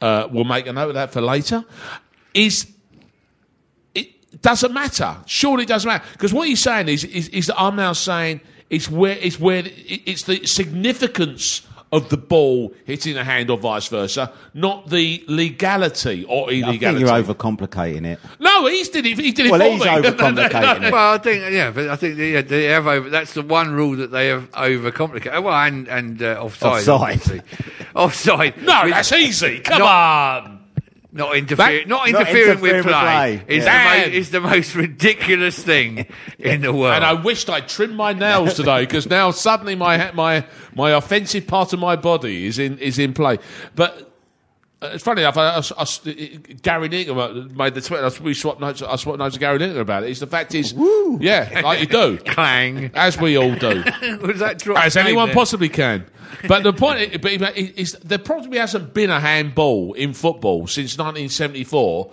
[0.00, 1.64] Uh, we'll make a note of that for later.
[2.34, 2.66] Is
[3.94, 5.16] it doesn't matter?
[5.26, 8.40] Surely it doesn't matter because what he's saying is, is is that I'm now saying
[8.70, 11.62] it's where it's where it's the significance
[11.94, 17.04] of the ball hitting the hand or vice versa, not the legality or illegality.
[17.04, 18.18] I think you're overcomplicating it.
[18.40, 19.18] no, he's did it.
[19.18, 19.86] He did it Well, for he's me.
[20.10, 20.92] overcomplicating it.
[20.92, 23.08] Well, I think yeah, but I think yeah, they have over.
[23.10, 25.42] That's the one rule that they have overcomplicated.
[25.42, 27.42] Well, and and uh, offside, Offside.
[27.94, 28.56] offside.
[28.62, 29.60] no, that's easy.
[29.60, 30.53] Come Not- on.
[31.14, 34.04] Not interfering, That- not Not interfering with interfering with play, play, is, yeah.
[34.04, 36.06] the mo- is the most ridiculous thing
[36.38, 36.94] in the world.
[36.96, 41.46] And I wished I'd trimmed my nails today because now suddenly my my my offensive
[41.46, 43.38] part of my body is in is in play.
[43.76, 44.10] But
[44.84, 45.36] Uh, it's funny enough.
[45.36, 46.14] I, I, I,
[46.62, 48.00] Gary Needham made the tweet.
[48.00, 48.82] I, we swapped notes.
[48.82, 50.10] I swapped notes with Gary Needham about it.
[50.10, 50.74] It's the fact is,
[51.20, 52.90] yeah, like you do, Clang.
[52.94, 53.82] as we all do.
[54.22, 55.34] Was that drop as anyone there?
[55.34, 56.06] possibly possibly can.
[56.48, 62.10] But the point but is, there probably hasn't been a handball in football since 1974,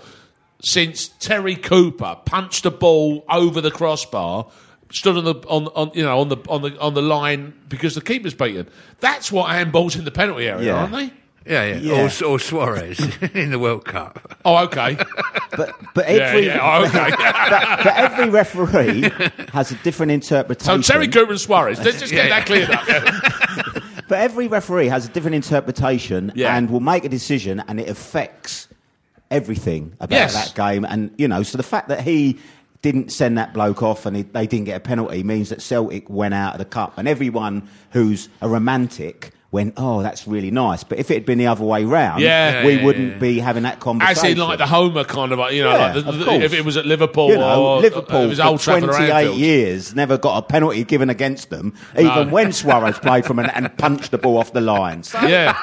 [0.61, 4.47] since Terry Cooper punched a ball over the crossbar,
[4.91, 7.95] stood on the on, on you know on the on the on the line because
[7.95, 8.69] the keeper's beaten.
[8.99, 10.81] That's what handballs in the penalty area, Yeah.
[10.81, 11.13] aren't they?
[11.45, 11.75] Yeah, yeah.
[11.77, 12.09] Yeah.
[12.21, 12.99] Or, or Suarez
[13.33, 14.37] in the World Cup.
[14.45, 14.95] Oh, okay.
[15.57, 16.59] But but every yeah.
[16.61, 17.09] Oh, okay.
[17.17, 19.09] but, but every referee
[19.51, 20.65] has a different interpretation.
[20.65, 20.83] so interpretation.
[20.93, 21.79] Terry Cooper and Suarez.
[21.83, 22.39] Let's just get Yeah.
[22.39, 23.83] that cleared up.
[24.07, 26.53] But every referee has a different interpretation Yeah.
[26.57, 28.67] and will make a decision, and it affects
[29.29, 30.33] everything about Yes.
[30.33, 30.83] that game.
[30.85, 32.37] And you know, so the fact that he
[32.81, 36.09] didn't send that bloke off and he, they didn't get a penalty means that Celtic
[36.09, 39.31] went out of the cup, and everyone who's a romantic.
[39.51, 40.85] Went, oh, that's really nice.
[40.85, 42.63] But if it had been the other way round, Yeah.
[42.65, 43.17] we Yeah, yeah, wouldn't yeah.
[43.17, 44.11] be having that conversation.
[44.11, 44.41] As conversation.
[44.43, 46.77] in, like the Homer kind of, you know, Yeah, like the, the- if it was
[46.77, 49.37] at Liverpool you know, or uh, Liverpool it was for Old Trafford 28 Anfield.
[49.37, 53.77] years never got a penalty given against them, even when Suarez played from an, and
[53.77, 55.03] punched the ball off the line.
[55.03, 55.53] So, Yeah.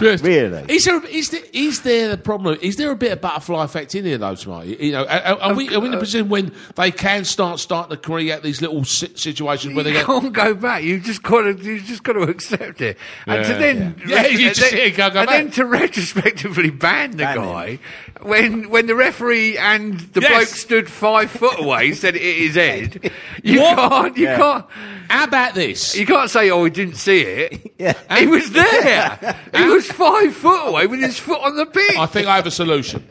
[0.00, 0.64] Really?
[0.68, 2.58] Is there, is, there, is there the problem?
[2.60, 4.66] Is there a bit of butterfly effect in here, though, Smart?
[4.66, 7.96] You know, are, are we, are we in a position when they can start starting
[7.96, 10.82] to create these little situations where they can't go back.
[10.82, 11.52] You just got to.
[11.62, 12.98] You just got to accept it.
[13.26, 15.28] And to then, Yeah, you and just then, go and back.
[15.28, 17.44] then to retrospectively ban the Ban him.
[17.44, 17.78] guy
[18.22, 20.30] when when the referee and the Yes.
[20.30, 23.10] bloke stood five foot away said it his head.
[23.42, 23.76] You What?
[23.90, 24.16] can't.
[24.16, 24.36] You Yeah.
[24.36, 24.64] can't.
[25.08, 25.96] how about this?
[25.96, 27.94] You can't say, "Oh, he didn't see it." Yeah.
[28.18, 29.36] He was there.
[29.54, 31.96] he was five foot away with his foot on the pitch.
[31.98, 33.08] I think I have a solution.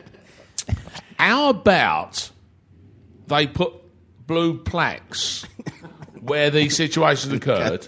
[1.20, 2.30] How about
[3.28, 3.74] they put
[4.28, 5.46] blue plaques
[6.22, 7.88] where these situations occurred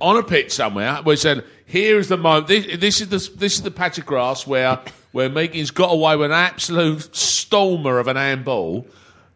[0.00, 0.96] on a pitch somewhere?
[0.96, 2.48] Where said, "Here is the moment.
[2.48, 4.80] This, this is the this is the patch of grass where
[5.12, 8.86] where Megan's got away with an absolute stormer of an handball,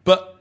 [0.03, 0.37] but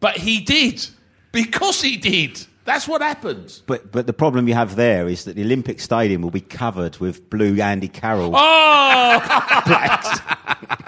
[0.00, 0.86] but he did
[1.32, 2.44] because he did.
[2.64, 3.62] That's what happened.
[3.66, 6.98] But but the problem you have there is that the Olympic Stadium will be covered
[6.98, 9.20] with blue Andy Carroll Oh!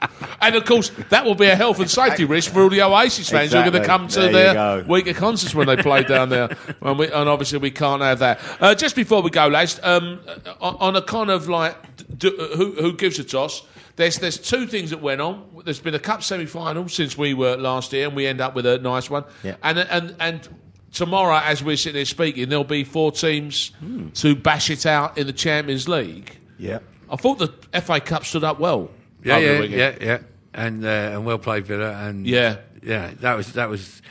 [0.42, 3.28] And of course, that will be a health and safety risk for all the Oasis
[3.28, 6.02] fans who are going to come to There their week of concerts when they play
[6.02, 6.56] down there.
[6.82, 8.40] And, we, and obviously, we can't have that.
[8.60, 10.20] Uh, just before we go, lads, um,
[10.60, 11.76] on, on a kind of like
[12.18, 13.62] d- who, who gives a toss,
[13.96, 15.44] there's, there's two things that went on.
[15.64, 18.54] There's been a cup semi final since we were last year, and we end up
[18.54, 19.24] with a nice one.
[19.42, 19.56] Yeah.
[19.62, 20.48] And, and, and
[20.92, 24.08] tomorrow, as we're sitting here speaking, there'll be four teams Hmm.
[24.10, 26.38] to bash it out in the Champions League.
[26.58, 26.78] yeah.
[27.10, 28.88] I thought the FA Cup stood up well.
[29.24, 30.18] Yeah, yeah, yeah, yeah,
[30.54, 32.56] and uh, and well played Villa, and Yeah.
[32.82, 34.02] yeah, that was that was,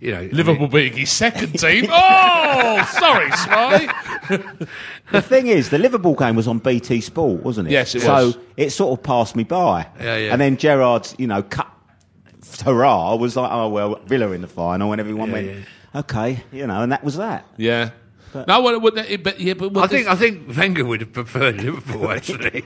[0.00, 1.86] you know, I Liverpool mean, being his second team.
[2.50, 3.88] Oh, sorry, Smarty.
[5.12, 7.72] The thing is, the Liverpool game was on BT Sport, wasn't it?
[7.72, 8.38] Yes, it so was.
[8.58, 9.86] it sort of passed me by.
[10.00, 10.32] Yeah, yeah.
[10.32, 11.66] And then Gerard's, you know, cut
[12.64, 16.00] hurrah was like, oh well, Villa in the final, and everyone Yeah, went, yeah.
[16.00, 17.46] okay, you know, and that was that.
[17.56, 17.90] Yeah.
[18.34, 21.62] no, well, wouldn't it- but yeah, but I think I think Wenger would have preferred
[21.62, 22.64] Liverpool actually.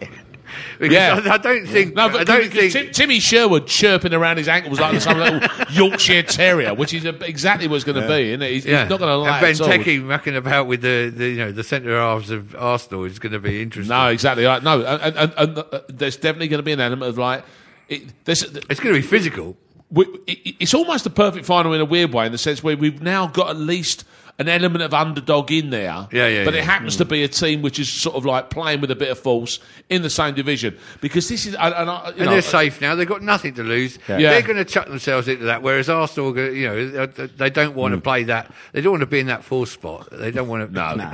[0.79, 1.21] Because Yeah.
[1.25, 4.81] I, I don't think no, I don't Tim- think Timmy Sherwood chirping around his ankles
[4.81, 8.51] like some little Yorkshire Terrier, which is exactly what it's going to be, isn't it?
[8.51, 8.83] He's, yeah.
[8.83, 9.57] he's not going to like and.
[9.59, 13.33] Benteke mucking about with the, the you know the centre halves of Arsenal is going
[13.33, 13.97] to be interesting.
[13.97, 14.45] No, exactly.
[14.45, 14.63] Right.
[14.63, 17.45] No, and, and, and uh, there's definitely going to be an element of like.
[17.89, 19.57] It, It's going to be physical.
[19.91, 22.77] we, it, it's almost the perfect final in a weird way, in the sense where
[22.77, 24.05] we've now got at least
[24.39, 26.09] an element of underdog in there.
[26.11, 26.63] Yeah, yeah, But it yeah.
[26.65, 29.19] happens to be a team which is sort of like playing with a bit of
[29.19, 31.55] force in the same division because this is.
[31.55, 32.95] And, and, I- know, they're safe now.
[32.95, 33.99] They've got nothing to lose.
[34.09, 34.19] Yeah.
[34.19, 35.63] They're going to chuck themselves into that.
[35.63, 38.53] Whereas Arsenal, you know, they don't want to play that.
[38.73, 40.09] They don't want to be in that fourth spot.
[40.11, 40.73] They don't want to.
[40.73, 41.13] No,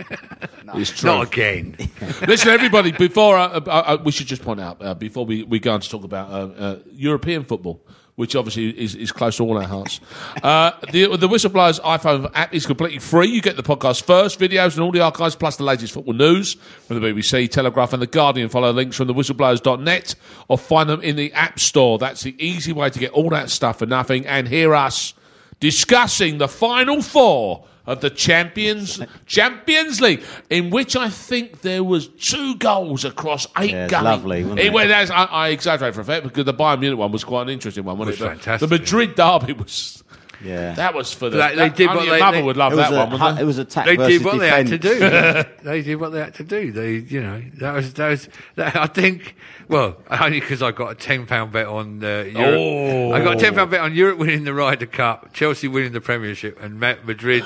[0.75, 1.11] it's true.
[1.11, 1.77] not again.
[2.27, 2.93] Listen, everybody.
[2.93, 5.81] Before uh, uh, uh, we should just point out uh, before we, we go on
[5.81, 7.81] to talk about uh, uh, European football,
[8.19, 10.01] which obviously is, is close to all our hearts.
[10.43, 13.29] Uh, the the Whistleblowers iPhone app is completely free.
[13.29, 16.55] You get the podcast first, videos, and all the archives, plus the latest football news
[16.55, 18.49] from the BBC, Telegraph, and the Guardian.
[18.49, 20.17] Follow links from the whistleblowers.net
[20.49, 21.97] or find them in the App Store.
[21.97, 25.15] That's the easy way to get all that stuff for nothing and hear us
[25.61, 32.09] discussing the final four of the Champions Champions League, in which I think there was
[32.09, 34.03] two goals across eight Yeah, games.
[34.05, 34.73] lovely, wasn't it?
[34.73, 37.43] well, that's- I, I exaggerate for a fact because the Bayern Munich one was quite
[37.43, 38.25] an interesting one, wasn't It it?
[38.25, 40.05] was But fantastic, The Madrid derby was.
[40.45, 40.75] Yeah.
[40.75, 41.37] That was for the.
[41.37, 43.31] They- they that- did what your they- mother they- would love that a, one, wasn't
[43.31, 43.43] hu- it?
[43.43, 44.41] it was attack They did what defence.
[44.41, 44.99] they had to do.
[45.01, 45.43] yeah.
[45.65, 46.71] they did what they had to do.
[46.71, 48.29] They, you know, that was that was.
[48.55, 49.35] That, I think.
[49.67, 52.55] Well, only because I got a ten pound bet on uh, Europe.
[52.57, 53.13] Oh.
[53.15, 56.01] I got a ten pound bet on Europe winning the Ryder Cup, Chelsea winning the
[56.01, 57.43] Premiership, and Ma- Madrid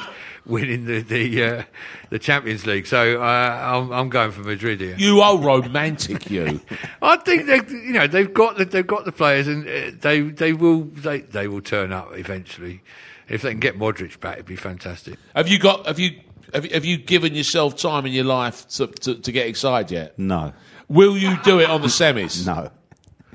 [0.47, 1.63] winning the the uh,
[2.11, 2.87] the Champions League.
[2.87, 4.97] So uh, I'm, I'm going for Madrid here.
[4.99, 6.61] You are romantic, you.
[7.03, 10.21] I think they, you know, they've got the, they've got the players, and uh, they
[10.21, 12.83] they will they, they will turn up eventually.
[13.29, 15.19] If they can get Modric back, it'd be fantastic.
[15.35, 15.87] have you got?
[15.87, 16.21] Have you?
[16.53, 19.91] Have you, have you given yourself time in your life to, to, to get excited
[19.91, 20.19] yet?
[20.19, 20.53] No.
[20.87, 22.47] Will you do it on the semis?
[22.47, 22.71] No.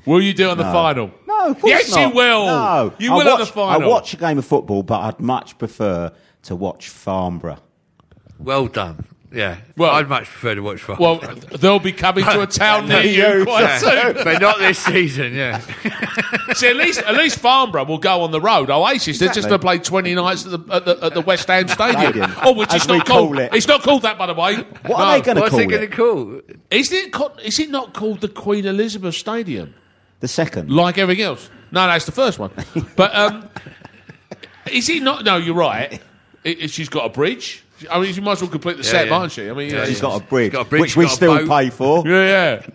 [0.06, 1.12] Will you do it on the final?
[1.26, 2.00] No, of Yes, not.
[2.00, 2.46] you will.
[2.46, 2.94] No.
[3.00, 3.82] You I will watch, at the final.
[3.82, 6.12] I watch a game of football, but I'd much prefer
[6.48, 7.60] to watch Farnborough.
[8.40, 9.06] Well done.
[9.32, 9.58] Yeah.
[9.76, 11.20] Well- I'd much prefer to watch football.
[11.20, 13.40] Well, they'll be coming to a town near you.
[13.40, 13.78] you quite Yeah.
[13.78, 14.14] soon.
[14.24, 15.34] but not this season.
[15.34, 15.60] Yeah.
[16.54, 18.70] See, at least at least Farnborough will go on the road.
[18.70, 21.48] Oasis, they're just going to play twenty nights at the, at the, at the West
[21.50, 22.02] Ham Stadium.
[22.14, 22.32] Stadium.
[22.42, 23.30] Oh, which As is we not called.
[23.36, 23.54] call it.
[23.54, 24.56] It's not called that, by the way.
[24.56, 24.96] What No.
[24.96, 26.42] are they going to What's call it going to call?
[26.72, 27.12] Is it?
[27.12, 29.74] Called, is it not called the Queen Elizabeth Stadium
[30.22, 30.72] The second.
[30.72, 31.50] like everything else?
[31.72, 32.52] No, that's the first one.
[32.96, 33.50] But um,
[34.72, 35.26] is it not?
[35.26, 36.02] No, you're right.
[36.48, 37.64] It, it- she's got a bridge.
[37.92, 39.12] I mean, she might as well complete the set, yeah.
[39.12, 39.48] mightn't she?
[39.50, 41.16] I mean, you know, She's got a bridge, got a bridge, which we got a
[41.16, 41.48] still boat.
[41.50, 42.04] pay for.
[42.08, 42.24] Yeah,
[42.64, 42.68] yeah.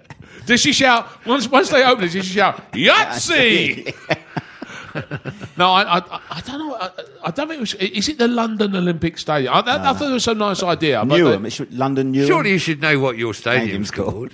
[0.47, 1.49] Does she shout once?
[1.49, 3.95] Once they open it, does she shout Yahtzee?
[5.57, 6.75] no, I, I, I don't know.
[6.75, 6.91] I,
[7.25, 7.75] I don't think it was.
[7.75, 9.53] Is it the London Olympic Stadium?
[9.55, 11.05] I, I, I thought it was a nice idea.
[11.05, 12.27] But Newham, they- it's London Newham.
[12.27, 14.33] Surely you should know what your stadium's Stadium's called.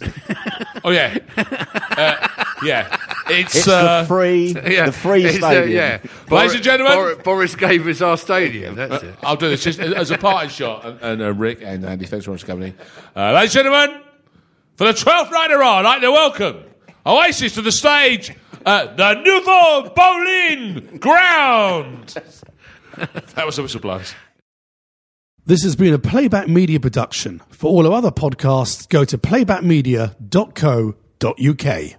[0.84, 1.18] oh yeah,
[1.96, 2.28] uh,
[2.64, 2.96] yeah.
[3.30, 4.86] It's, It's uh, the free, yeah.
[4.86, 5.76] the free It's, uh, stadium.
[5.76, 5.98] yeah.
[6.30, 6.94] Ladies and gentlemen.
[6.96, 8.74] Bor- Boris gave us our stadium.
[8.74, 9.14] That's it.
[9.22, 10.84] I'll do this just as a parting shot.
[10.86, 12.74] And, and uh, Rick and Andy, thanks very much for coming.
[13.14, 14.00] Uh, ladies and gentlemen,
[14.76, 16.64] for the 12th night in a row, I'd like to welcome
[17.06, 18.32] Oasis to the stage
[18.66, 22.08] at the Nouveau Boleyn Ground.
[23.34, 24.14] that was the whistleblowers.
[25.46, 27.40] This has been a Playback Media production.
[27.48, 31.98] For all our other podcasts, go to playbackmedia.co.uk.